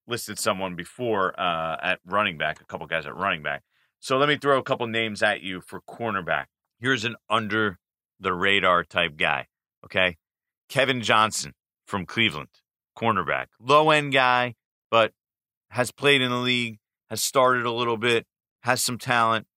[0.07, 3.63] listed someone before uh, at running back, a couple guys at running back.
[3.99, 6.45] So let me throw a couple names at you for cornerback.
[6.79, 7.77] Here's an under
[8.19, 9.47] the radar type guy.
[9.85, 10.17] Okay.
[10.69, 11.53] Kevin Johnson
[11.85, 12.49] from Cleveland,
[12.97, 14.55] cornerback, low end guy,
[14.89, 15.11] but
[15.69, 18.25] has played in the league, has started a little bit,
[18.61, 19.47] has some talent.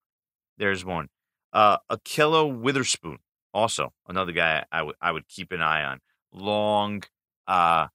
[0.58, 1.08] There's one.
[1.52, 3.18] Uh, Ahkello Witherspoon,
[3.52, 6.00] also another guy I would I would keep an eye on.
[6.32, 7.04] Long,
[7.46, 7.86] uh,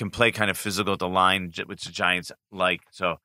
[0.00, 2.80] can play kind of physical at the line, which the Giants like.
[2.90, 3.16] So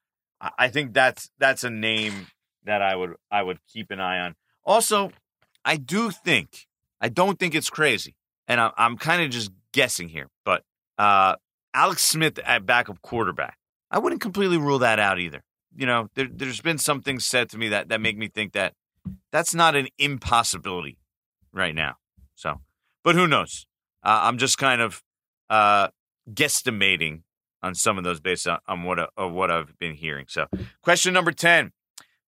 [0.41, 2.27] I think that's that's a name
[2.65, 4.35] that I would I would keep an eye on.
[4.65, 5.13] Also,
[5.63, 6.67] I do think
[6.99, 8.15] I don't think it's crazy,
[8.49, 10.63] and I'm, I'm kind of just guessing here, but
[10.97, 11.37] uh,
[11.73, 13.57] Alex Smith at backup quarterback,
[13.89, 15.43] I wouldn't completely rule that out either.
[15.77, 18.51] You know, there, has been some things said to me that that make me think
[18.51, 18.73] that
[19.31, 20.97] that's not an impossibility
[21.53, 21.95] right now.
[22.33, 22.59] So,
[23.01, 23.65] but who knows?
[24.03, 25.01] Uh, I'm just kind of
[25.49, 25.87] uh,
[26.31, 27.21] guesstimating
[27.61, 30.25] on some of those based on, on what uh, what I've been hearing.
[30.29, 30.47] So,
[30.81, 31.71] question number ten: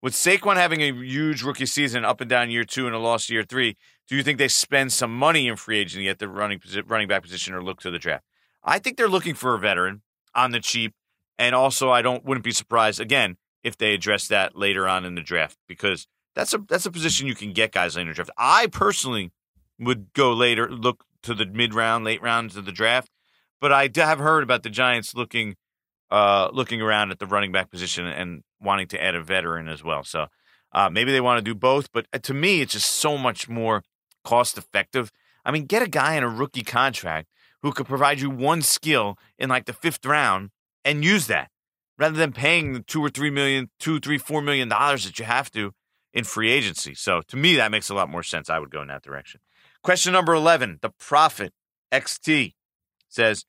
[0.01, 3.29] With Saquon having a huge rookie season, up and down year two and a lost
[3.29, 6.59] year three, do you think they spend some money in free agency at the running
[6.85, 8.23] running back position or look to the draft?
[8.63, 10.01] I think they're looking for a veteran
[10.33, 10.93] on the cheap,
[11.37, 15.15] and also I don't wouldn't be surprised again if they address that later on in
[15.15, 18.15] the draft because that's a that's a position you can get guys later in the
[18.15, 18.31] draft.
[18.37, 19.31] I personally
[19.79, 23.09] would go later, look to the mid round, late rounds of the draft,
[23.59, 25.55] but I have heard about the Giants looking
[26.09, 29.83] uh, looking around at the running back position and wanting to add a veteran as
[29.83, 30.03] well.
[30.03, 30.27] So
[30.71, 33.49] uh, maybe they want to do both, but uh, to me, it's just so much
[33.49, 33.83] more
[34.23, 35.11] cost effective.
[35.43, 37.27] I mean, get a guy in a rookie contract
[37.61, 40.51] who could provide you one skill in like the fifth round
[40.85, 41.49] and use that
[41.97, 45.25] rather than paying the two or three million, two, three, four million dollars that you
[45.25, 45.73] have to
[46.13, 46.93] in free agency.
[46.93, 48.49] So to me, that makes a lot more sense.
[48.49, 49.41] I would go in that direction.
[49.83, 51.53] Question number 11 The Prophet
[51.91, 52.53] XT
[53.09, 53.45] says,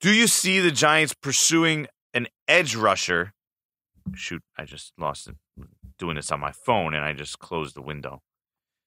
[0.00, 3.32] Do you see the Giants pursuing an edge rusher?
[4.14, 5.36] Shoot, I just lost it
[5.98, 8.22] doing this on my phone and I just closed the window.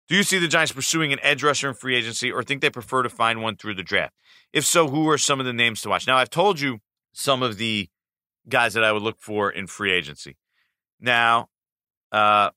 [0.07, 2.69] Do you see the Giants pursuing an edge rusher in free agency or think they
[2.69, 4.13] prefer to find one through the draft?
[4.53, 6.07] If so, who are some of the names to watch?
[6.07, 6.79] Now, I've told you
[7.11, 7.89] some of the
[8.47, 10.37] guys that I would look for in free agency.
[10.99, 11.49] Now,
[12.11, 12.51] uh,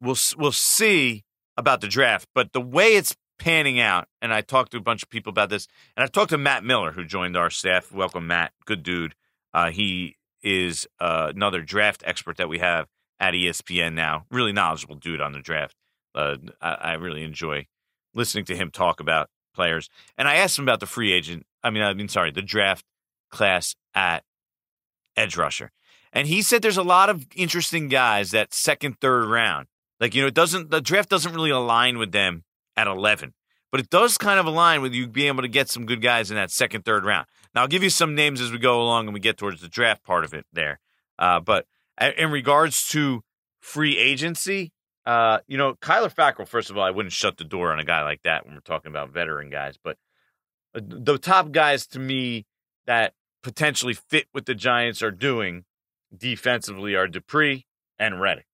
[0.00, 1.24] we'll we'll see
[1.56, 5.02] about the draft, but the way it's panning out, and I talked to a bunch
[5.02, 7.92] of people about this, and I've talked to Matt Miller, who joined our staff.
[7.92, 8.52] Welcome, Matt.
[8.64, 9.14] Good dude.
[9.52, 12.86] Uh, he is uh, another draft expert that we have
[13.18, 14.26] at ESPN now.
[14.30, 15.76] Really knowledgeable dude on the draft.
[16.14, 17.66] Uh, I, I, really enjoy
[18.14, 19.88] listening to him talk about players.
[20.16, 21.46] And I asked him about the free agent.
[21.62, 22.84] I mean, I mean, sorry, the draft
[23.30, 24.22] class at
[25.16, 25.72] edge rusher,
[26.12, 29.66] and he said there's a lot of interesting guys that second, third round.
[29.98, 32.44] Like you know, it doesn't the draft doesn't really align with them
[32.76, 33.34] at eleven,
[33.70, 36.30] but it does kind of align with you being able to get some good guys
[36.30, 37.26] in that second, third round.
[37.54, 39.68] Now I'll give you some names as we go along and we get towards the
[39.68, 40.80] draft part of it there.
[41.18, 41.66] Uh, but
[42.18, 43.22] in regards to
[43.60, 44.72] free agency,
[45.06, 47.84] uh, you know, Kyler Fackrell, first of all, I wouldn't shut the door on a
[47.84, 49.78] guy like that when we're talking about veteran guys.
[49.82, 49.96] But
[50.74, 52.46] uh, the top guys to me
[52.86, 55.64] that potentially fit what the Giants are doing
[56.16, 57.66] defensively are Dupree
[57.98, 58.46] and Reddick.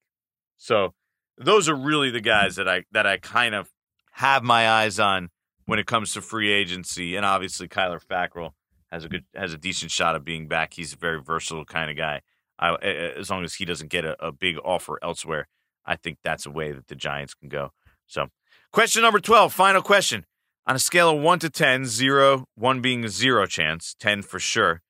[0.57, 0.93] So
[1.37, 3.69] those are really the guys that I that I kind of
[4.11, 5.29] have my eyes on
[5.65, 7.15] when it comes to free agency.
[7.15, 8.51] And obviously Kyler Fackrell
[8.91, 10.73] has a good has a decent shot of being back.
[10.73, 12.21] He's a very versatile kind of guy.
[12.59, 15.47] I, as long as he doesn't get a, a big offer elsewhere.
[15.83, 17.71] I think that's a way that the Giants can go.
[18.05, 18.27] So,
[18.71, 20.25] question number 12, final question.
[20.67, 24.37] on a scale of 1 to 10, 0, 1 being a zero chance, 10 for
[24.39, 24.83] sure,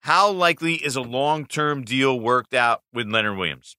[0.00, 3.76] how likely is a long term deal worked out with Leonard Williams?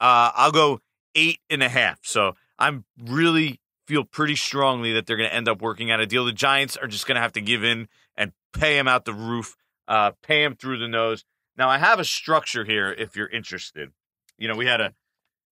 [0.00, 0.80] Uh, I'll go
[1.16, 1.98] eight and a half.
[2.02, 6.06] So I'm really feel pretty strongly that they're going to end up working out a
[6.06, 6.24] deal.
[6.24, 9.14] The Giants are just going to have to give in and pay him out the
[9.14, 9.56] roof,
[9.88, 11.24] uh, pay him through the nose.
[11.56, 13.90] Now, I have a structure here if you're interested.
[14.38, 14.94] You know, we had to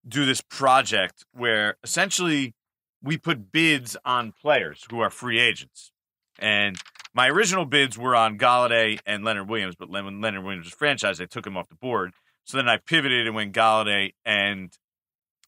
[0.06, 2.54] do this project where essentially
[3.02, 5.92] we put bids on players who are free agents.
[6.38, 6.76] And
[7.14, 11.20] my original bids were on Golladay and Leonard Williams, but when Leonard Williams was franchised,
[11.20, 12.12] I took him off the board.
[12.44, 14.72] So then I pivoted and went Golladay and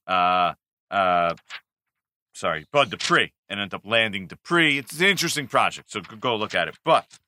[0.06, 0.52] uh
[0.90, 1.34] uh
[2.34, 4.78] sorry, Bud Dupree and end up landing Dupree.
[4.78, 6.76] It's an interesting project, so go look at it.
[6.84, 7.18] But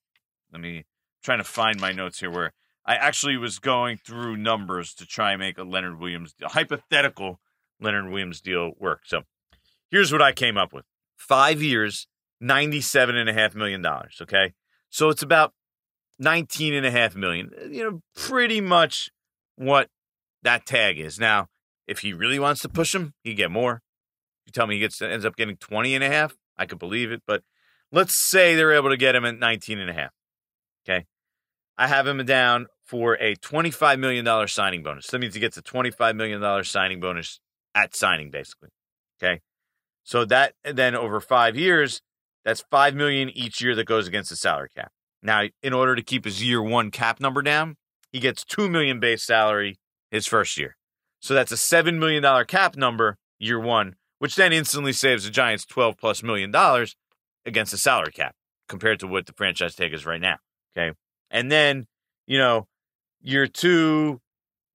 [0.53, 0.85] let me
[1.23, 2.53] trying to find my notes here where
[2.85, 7.40] I actually was going through numbers to try and make a Leonard Williams a hypothetical
[7.81, 9.03] Leonard Williams deal work.
[9.05, 9.23] So
[9.90, 10.85] here's what I came up with.
[11.16, 12.07] Five years,
[12.42, 13.85] $97.5 million.
[14.23, 14.53] Okay.
[14.88, 15.53] So it's about
[16.23, 17.51] $19.5 million.
[17.61, 19.11] Uh, you know, pretty much
[19.57, 19.88] what
[20.42, 21.19] that tag is.
[21.19, 21.49] Now,
[21.87, 23.83] if he really wants to push him, he get more.
[24.46, 27.12] You tell me he gets ends up getting 20 and a half, I could believe
[27.12, 27.22] it.
[27.26, 27.42] But
[27.92, 30.12] let's say they're able to get him at 19 and a half.
[30.88, 31.06] Okay.
[31.76, 35.09] I have him down for a $25 million signing bonus.
[35.09, 37.40] That means he gets a $25 million signing bonus
[37.74, 38.70] at signing, basically.
[39.20, 39.40] Okay.
[40.04, 42.00] So that then over five years,
[42.44, 44.92] that's five million each year that goes against the salary cap.
[45.22, 47.76] Now, in order to keep his year one cap number down,
[48.12, 49.78] he gets two million base salary
[50.11, 50.76] his first year.
[51.20, 55.31] So that's a seven million dollar cap number year one, which then instantly saves the
[55.31, 56.96] Giants twelve plus million dollars
[57.44, 58.35] against the salary cap
[58.68, 60.37] compared to what the franchise tag is right now.
[60.76, 60.94] Okay.
[61.31, 61.87] And then,
[62.26, 62.66] you know,
[63.20, 64.20] year two,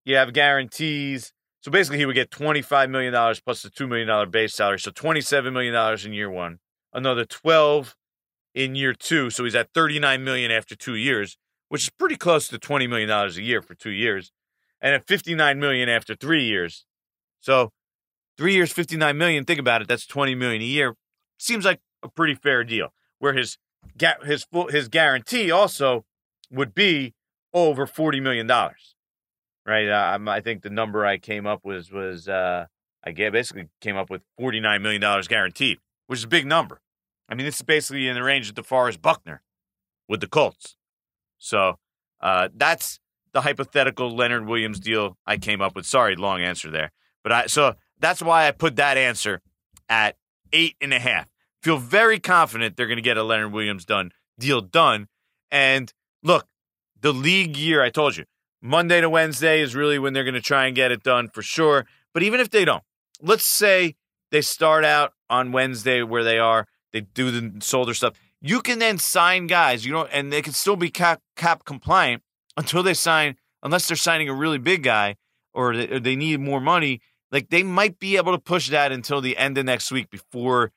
[0.05, 1.33] you have guarantees.
[1.61, 3.13] So basically, he would get $25 million
[3.45, 4.79] plus the $2 million base salary.
[4.79, 6.59] So $27 million in year one,
[6.93, 7.97] another 12
[8.55, 9.31] in year two.
[9.31, 11.37] So he's at 39 million after two years,
[11.69, 14.33] which is pretty close to $20 million a year for two years.
[14.81, 16.87] And at 59 million after three years.
[17.41, 17.73] So
[18.41, 19.45] three years, 59 million.
[19.45, 19.89] Think about it.
[19.89, 20.97] That's 20 million a year.
[21.39, 22.89] Seems like a pretty fair deal.
[23.19, 23.59] Where his
[24.25, 26.05] his full his guarantee also
[26.51, 27.15] would be
[27.53, 28.97] over 40 million dollars
[29.71, 29.89] right?
[29.89, 32.67] Uh, I think the number I came up with was uh,
[33.05, 36.81] I basically came up with forty nine million dollars guaranteed, which is a big number.
[37.29, 39.43] I mean, this is basically in the range of DeForest Buckner
[40.09, 40.77] with the Colts.
[41.39, 41.79] So
[42.21, 42.99] uh, that's
[43.33, 45.87] the hypothetical Leonard Williams deal I came up with.
[45.87, 46.91] Sorry, long answer there,
[47.23, 49.41] but I so that's why I put that answer
[49.89, 50.17] at
[50.53, 51.29] eight and a half.
[51.63, 55.07] Feel very confident they're going to get a Leonard Williams done deal done.
[55.53, 56.49] And look,
[57.01, 58.25] the league year I told you
[58.61, 61.43] Monday to Wednesday is really when they're going to try and get it done for
[61.43, 61.87] sure.
[62.13, 62.83] But even if they don't,
[63.23, 63.95] let's say
[64.33, 68.15] they start out on Wednesday where they are, they do the shoulder stuff.
[68.41, 72.23] You can then sign guys, you know, and they can still be cap, cap compliant
[72.57, 75.17] until they sign, unless they're signing a really big guy
[75.53, 77.01] or they, or they need more money.
[77.33, 80.73] Like they might be able to push that until the end of next week before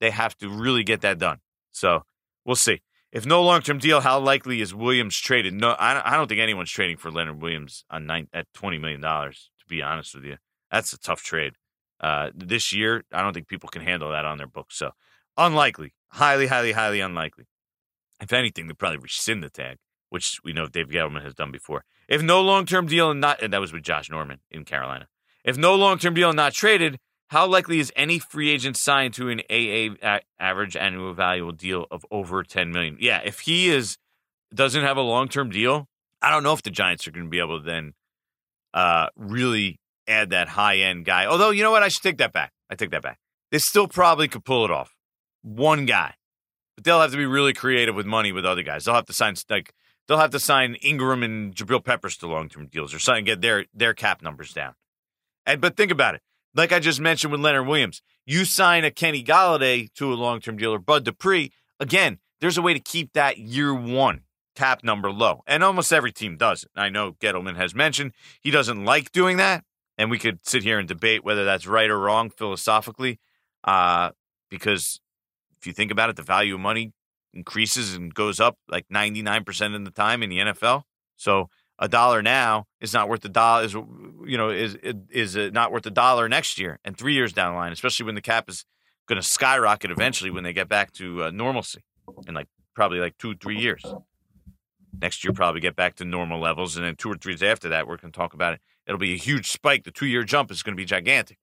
[0.00, 1.38] they have to really get that done.
[1.72, 2.04] So
[2.44, 2.82] we'll see.
[3.12, 5.54] If no long term deal, how likely is Williams traded?
[5.54, 9.50] No, I, don't think anyone's trading for Leonard Williams on nine, at twenty million dollars.
[9.60, 10.36] To be honest with you,
[10.70, 11.54] that's a tough trade.
[12.00, 14.76] Uh, this year, I don't think people can handle that on their books.
[14.76, 14.90] So
[15.36, 17.46] unlikely, highly, highly, highly unlikely.
[18.20, 19.78] If anything, they probably rescind the tag,
[20.10, 21.84] which we know Dave Gettleman has done before.
[22.08, 25.06] If no long term deal and not, and that was with Josh Norman in Carolina.
[25.44, 29.28] If no long term deal not traded, how likely is any free agent signed to
[29.28, 32.96] an AA average annual value deal of over 10 million?
[33.00, 33.98] Yeah, if he is
[34.54, 35.88] doesn't have a long-term deal,
[36.22, 37.94] I don't know if the Giants are going to be able to then
[38.72, 41.26] uh, really add that high-end guy.
[41.26, 41.82] Although, you know what?
[41.82, 42.52] I should take that back.
[42.70, 43.18] I take that back.
[43.50, 44.94] They still probably could pull it off.
[45.42, 46.14] One guy.
[46.76, 48.84] But they'll have to be really creative with money with other guys.
[48.84, 49.72] They'll have to sign like
[50.08, 53.66] they'll have to sign Engram and Jabrill Peppers to long-term deals or something get their
[53.74, 54.74] their cap numbers down.
[55.46, 56.22] And but think about it
[56.54, 60.40] like I just mentioned with Leonard Williams, you sign a Kenny Golladay to a long
[60.40, 61.52] term deal or Bud Dupree.
[61.80, 64.22] Again, there's a way to keep that year one
[64.54, 65.42] cap number low.
[65.46, 66.70] And almost every team does it.
[66.76, 69.64] I know Gettleman has mentioned he doesn't like doing that.
[69.98, 73.20] And we could sit here and debate whether that's right or wrong philosophically.
[73.62, 74.10] Uh,
[74.50, 75.00] because
[75.58, 76.92] if you think about it, the value of money
[77.32, 80.82] increases and goes up like 99% of the time in the NFL.
[81.16, 81.48] So
[81.78, 84.76] a dollar now is not worth a dollar is you know is
[85.10, 88.14] is not worth a dollar next year and three years down the line, especially when
[88.14, 88.64] the cap is
[89.08, 91.84] going to skyrocket eventually when they get back to uh, normalcy
[92.26, 93.84] in like probably like two three years.
[95.00, 97.68] Next year probably get back to normal levels, and then two or three years after
[97.70, 98.60] that we're going to talk about it.
[98.86, 99.84] It'll be a huge spike.
[99.84, 101.38] The two year jump is going to be gigantic.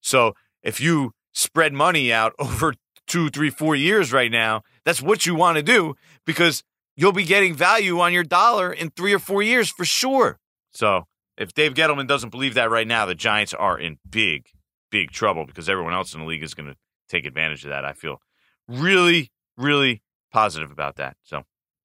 [0.00, 2.74] So if you spread money out over
[3.06, 5.94] two, three, four years right now, that's what you want to do
[6.24, 6.64] because
[6.96, 10.38] you'll be getting value on your dollar in three or four years for sure.
[10.72, 14.46] So if Dave Gettleman doesn't believe that right now, the Giants are in big,
[14.90, 16.76] big trouble because everyone else in the league is going to
[17.08, 17.84] take advantage of that.
[17.84, 18.20] I feel
[18.68, 21.16] really, really positive about that.
[21.22, 21.42] So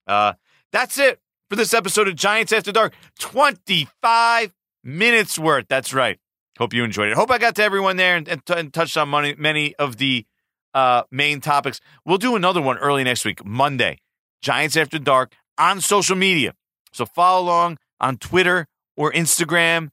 [0.07, 0.33] uh,
[0.71, 2.93] that's it for this episode of Giants After Dark.
[3.19, 4.53] 25
[4.83, 5.65] minutes worth.
[5.67, 6.17] That's right.
[6.57, 7.15] Hope you enjoyed it.
[7.15, 9.97] Hope I got to everyone there and, and, t- and touched on money, many of
[9.97, 10.25] the
[10.73, 11.79] uh, main topics.
[12.05, 13.99] We'll do another one early next week, Monday.
[14.41, 16.53] Giants After Dark on social media.
[16.91, 18.67] So follow along on Twitter
[18.97, 19.89] or Instagram,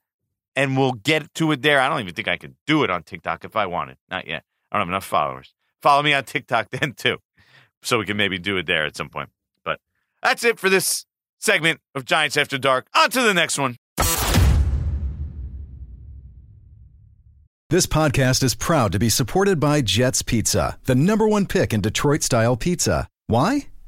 [0.55, 1.79] and we'll get to it there.
[1.79, 3.97] I don't even think I could do it on TikTok if I wanted.
[4.09, 4.43] Not yet.
[4.71, 5.53] I don't have enough followers.
[5.81, 7.17] Follow me on TikTok then too,
[7.81, 9.29] so we can maybe do it there at some point.
[9.63, 9.79] But
[10.21, 11.05] that's it for this
[11.39, 12.87] segment of Giants After Dark.
[12.95, 13.77] On to the next one.
[17.71, 21.81] This podcast is proud to be supported by Jets Pizza, the number one pick in
[21.81, 23.07] Detroit style pizza.
[23.27, 23.67] Why?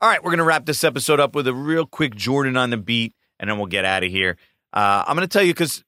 [0.00, 2.70] All right, we're going to wrap this episode up with a real quick Jordan on
[2.70, 4.36] the beat, and then we'll get out of here.
[4.72, 5.82] Uh, I'm going to tell you because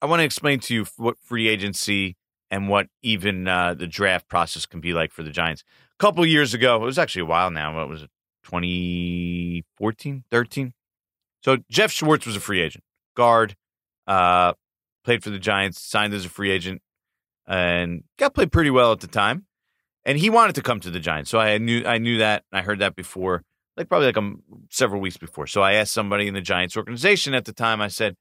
[0.00, 2.16] I want to explain to you what free agency
[2.48, 5.64] and what even uh, the draft process can be like for the Giants.
[5.98, 7.74] A couple years ago, it was actually a while now.
[7.74, 8.10] What was it?
[8.44, 10.72] 2014, 13?
[11.42, 12.84] So Geoff Schwartz was a free agent,
[13.16, 13.56] guard,
[14.06, 14.52] uh,
[15.02, 16.82] played for the Giants, signed as a free agent,
[17.48, 19.46] and got played pretty well at the time.
[20.04, 22.44] And he wanted to come to the Giants, so I knew I knew that.
[22.52, 23.42] I heard that before,
[23.76, 25.46] like probably like um, several weeks before.
[25.46, 27.80] So I asked somebody in the Giants organization at the time.
[27.80, 28.16] I said,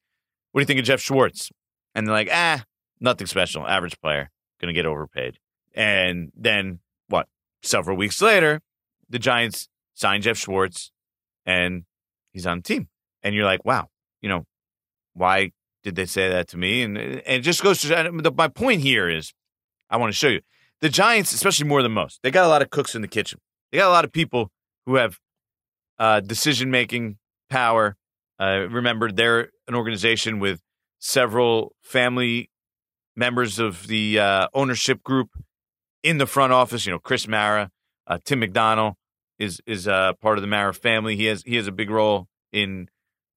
[0.51, 1.51] "What do you think of Geoff Schwartz?"
[1.93, 2.64] And they're like, "Ah,
[2.99, 4.32] nothing special, average player,
[4.62, 5.39] to get overpaid."
[5.74, 7.28] And then what?
[7.62, 8.62] Several weeks later,
[9.10, 10.91] the Giants signed Geoff Schwartz,
[11.45, 11.84] and
[12.32, 12.89] he's on the team.
[13.24, 13.89] And you're like, "Wow,
[14.22, 14.45] you know,
[15.14, 15.51] why
[15.84, 19.10] did they say that to me?" And, and it just goes to my point here
[19.10, 19.34] is,
[19.89, 20.41] I want to show you
[20.82, 23.39] the Giants, especially more than most, they got a lot of cooks in the kitchen.
[23.72, 24.51] They got a lot of people
[24.86, 25.20] who have
[26.00, 27.18] uh, decision making
[27.50, 27.96] power.
[28.39, 30.62] Uh, remember, they're an organization with
[31.00, 32.50] several family
[33.16, 35.30] members of the uh, ownership group
[36.04, 36.86] in the front office.
[36.86, 37.72] You know, Chris Mara,
[38.08, 38.93] uh, Tim McDonnell
[39.39, 41.16] is is uh, part of the Mara family.
[41.16, 42.89] He has he has a big role in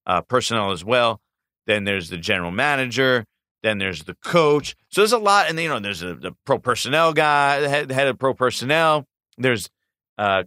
[0.06, 1.20] uh, personnel as well.
[1.66, 3.24] Then there's the general manager.
[3.62, 4.76] Then there's the coach.
[4.88, 7.88] So there's a lot, and you know, there's a, the pro personnel guy, the head,
[7.88, 9.04] the head of pro personnel.
[9.36, 9.68] There's
[10.16, 10.44] uh,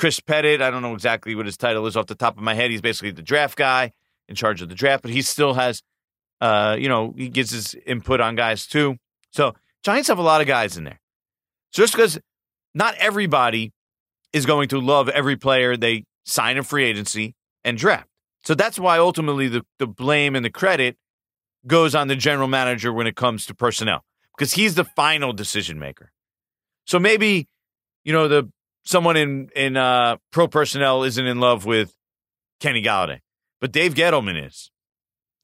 [0.00, 0.62] Chris Pettit.
[0.62, 2.70] I don't know exactly what his title is off the top of my head.
[2.70, 3.92] He's basically the draft guy
[4.28, 5.82] in charge of the draft, but he still has,
[6.40, 8.96] uh, you know, he gives his input on guys too.
[9.30, 9.52] So
[9.84, 10.98] Giants have a lot of guys in there.
[11.72, 12.18] So just because
[12.74, 13.74] not everybody
[14.32, 18.08] is going to love every player they sign in free agency and draft.
[18.42, 20.96] So that's why ultimately the, the blame and the credit
[21.66, 24.02] goes on the general manager when it comes to personnel
[24.34, 26.10] because he's the final decision maker.
[26.86, 27.48] So maybe,
[28.02, 28.50] you know, the
[28.84, 31.94] someone in in uh, pro personnel isn't in love with
[32.60, 33.20] Kenny Golladay,
[33.60, 34.70] but Dave Gettleman is,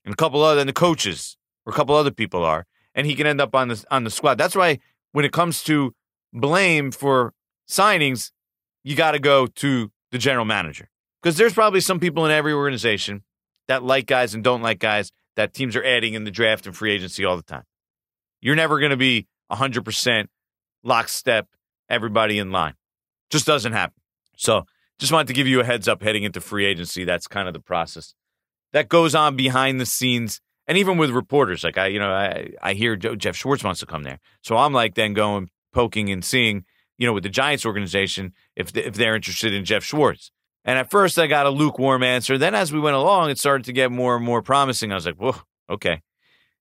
[0.04, 3.14] and a couple other and the coaches or a couple other people are, and he
[3.14, 4.38] can end up on the on the squad.
[4.38, 4.78] That's why
[5.12, 5.94] when it comes to
[6.32, 7.32] blame for
[7.68, 8.30] signings,
[8.84, 10.88] you got to go to the general manager
[11.22, 13.22] because there's probably some people in every organization
[13.68, 16.76] that like guys and don't like guys that teams are adding in the draft and
[16.76, 17.64] free agency all the time.
[18.40, 20.28] You're never going to be 100%
[20.82, 21.48] lockstep,
[21.88, 22.74] everybody in line.
[23.30, 24.00] Just doesn't happen.
[24.36, 24.64] So
[24.98, 27.04] just wanted to give you a heads up heading into free agency.
[27.04, 28.14] That's kind of the process
[28.72, 30.40] that goes on behind the scenes.
[30.66, 33.86] And even with reporters, like I, you know, I, I hear Geoff Schwartz wants to
[33.86, 34.18] come there.
[34.42, 36.64] So I'm like then going poking and seeing,
[36.98, 40.30] you know, with the Giants organization, if, if they're interested in Geoff Schwartz.
[40.64, 42.36] And at first, I got a lukewarm answer.
[42.36, 44.90] Then, as we went along, it started to get more and more promising.
[44.90, 45.36] I was like, "Whoa,
[45.70, 46.02] okay."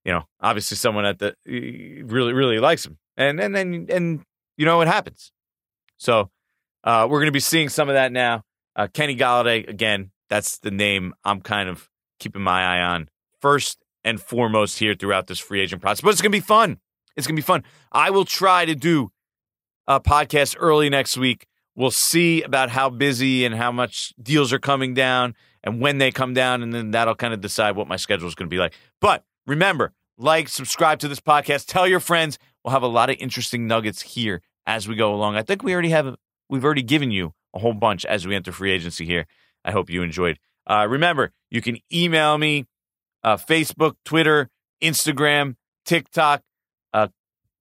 [0.04, 4.24] You know, obviously, someone at the really, really likes him, and and then and
[4.58, 5.32] you know, it happens.
[5.98, 6.30] So
[6.86, 8.44] uh, we're going to be seeing some of that now.
[8.76, 13.10] Uh, Kenny Golladay, again, that's the name I'm kind of keeping my eye on
[13.42, 16.02] first and foremost here throughout this free agent process.
[16.02, 16.80] But it's going to be fun.
[17.16, 17.64] It's going to be fun.
[17.92, 19.12] I will try to do
[19.88, 21.48] a podcast early next week.
[21.76, 26.12] We'll see about how busy and how much deals are coming down and when they
[26.12, 28.60] come down, and then that'll kind of decide what my schedule is going to be
[28.60, 28.74] like.
[29.02, 32.38] But remember, like, subscribe to this podcast, tell your friends.
[32.64, 35.36] We'll have a lot of interesting nuggets here as we go along.
[35.36, 36.16] I think we already have,
[36.50, 39.26] we've already given you a whole bunch as we enter free agency here.
[39.64, 40.40] I hope you enjoyed.
[40.68, 42.66] Uh, remember, you can email me,
[43.24, 44.50] uh, Facebook, Twitter,
[44.82, 46.42] Instagram, TikTok.
[46.94, 47.08] Uh,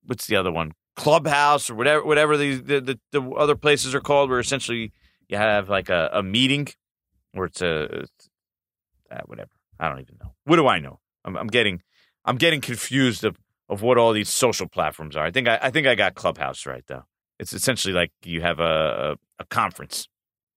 [0.05, 0.73] what's the other one?
[0.97, 4.93] Clubhouse or whatever, whatever the, the, the other places are called, where essentially
[5.29, 6.69] you have like a, a meeting
[7.35, 8.31] or it's a it's,
[9.11, 9.51] uh, whatever.
[9.79, 10.35] I don't even know.
[10.45, 11.01] What do I know?
[11.25, 11.83] I'm, I'm, getting
[12.25, 13.37] I'm getting confused of
[13.69, 15.25] of what all these social platforms are.
[15.25, 17.05] I think I, I think I got Clubhouse right though.
[17.39, 20.09] It's essentially like you have a, a, conference,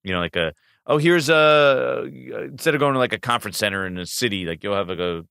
[0.03, 0.53] you know, like a
[0.85, 4.45] oh here's a uh, instead of going to like a conference center in a city,
[4.45, 5.25] like you'll have like a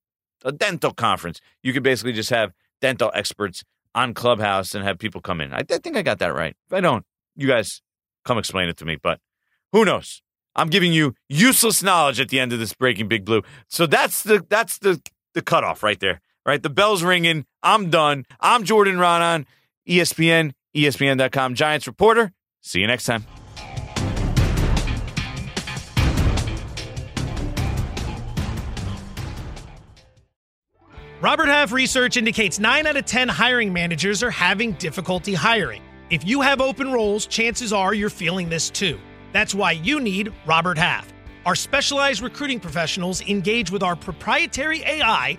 [0.45, 1.41] a dental conference.
[1.63, 5.53] You could basically just have dental experts on Clubhouse and have people come in.
[5.53, 6.55] I, I think I got that right.
[6.67, 7.81] If I don't, you guys
[8.25, 8.97] come explain it to me.
[9.03, 9.21] But
[9.73, 10.23] who knows?
[10.55, 13.43] I'm giving you useless knowledge at the end of this Breaking Big Blue.
[13.69, 15.01] So that's the that's the
[15.35, 16.21] the cutoff right there.
[16.45, 17.45] Right, the bell's ringing.
[17.65, 18.25] I'm done.
[18.39, 19.47] I'm Jordan Raanan,
[19.89, 22.33] ESPN, ESPN.com Giants reporter.
[22.61, 23.25] See you next time.
[31.23, 35.83] Robert Half research indicates 9 out of 10 hiring managers are having difficulty hiring.
[36.11, 39.01] If you have open roles, chances are you're feeling this too.
[39.33, 41.13] That's why you need Robert Half.
[41.47, 45.39] Our specialized recruiting professionals engage with our proprietary AI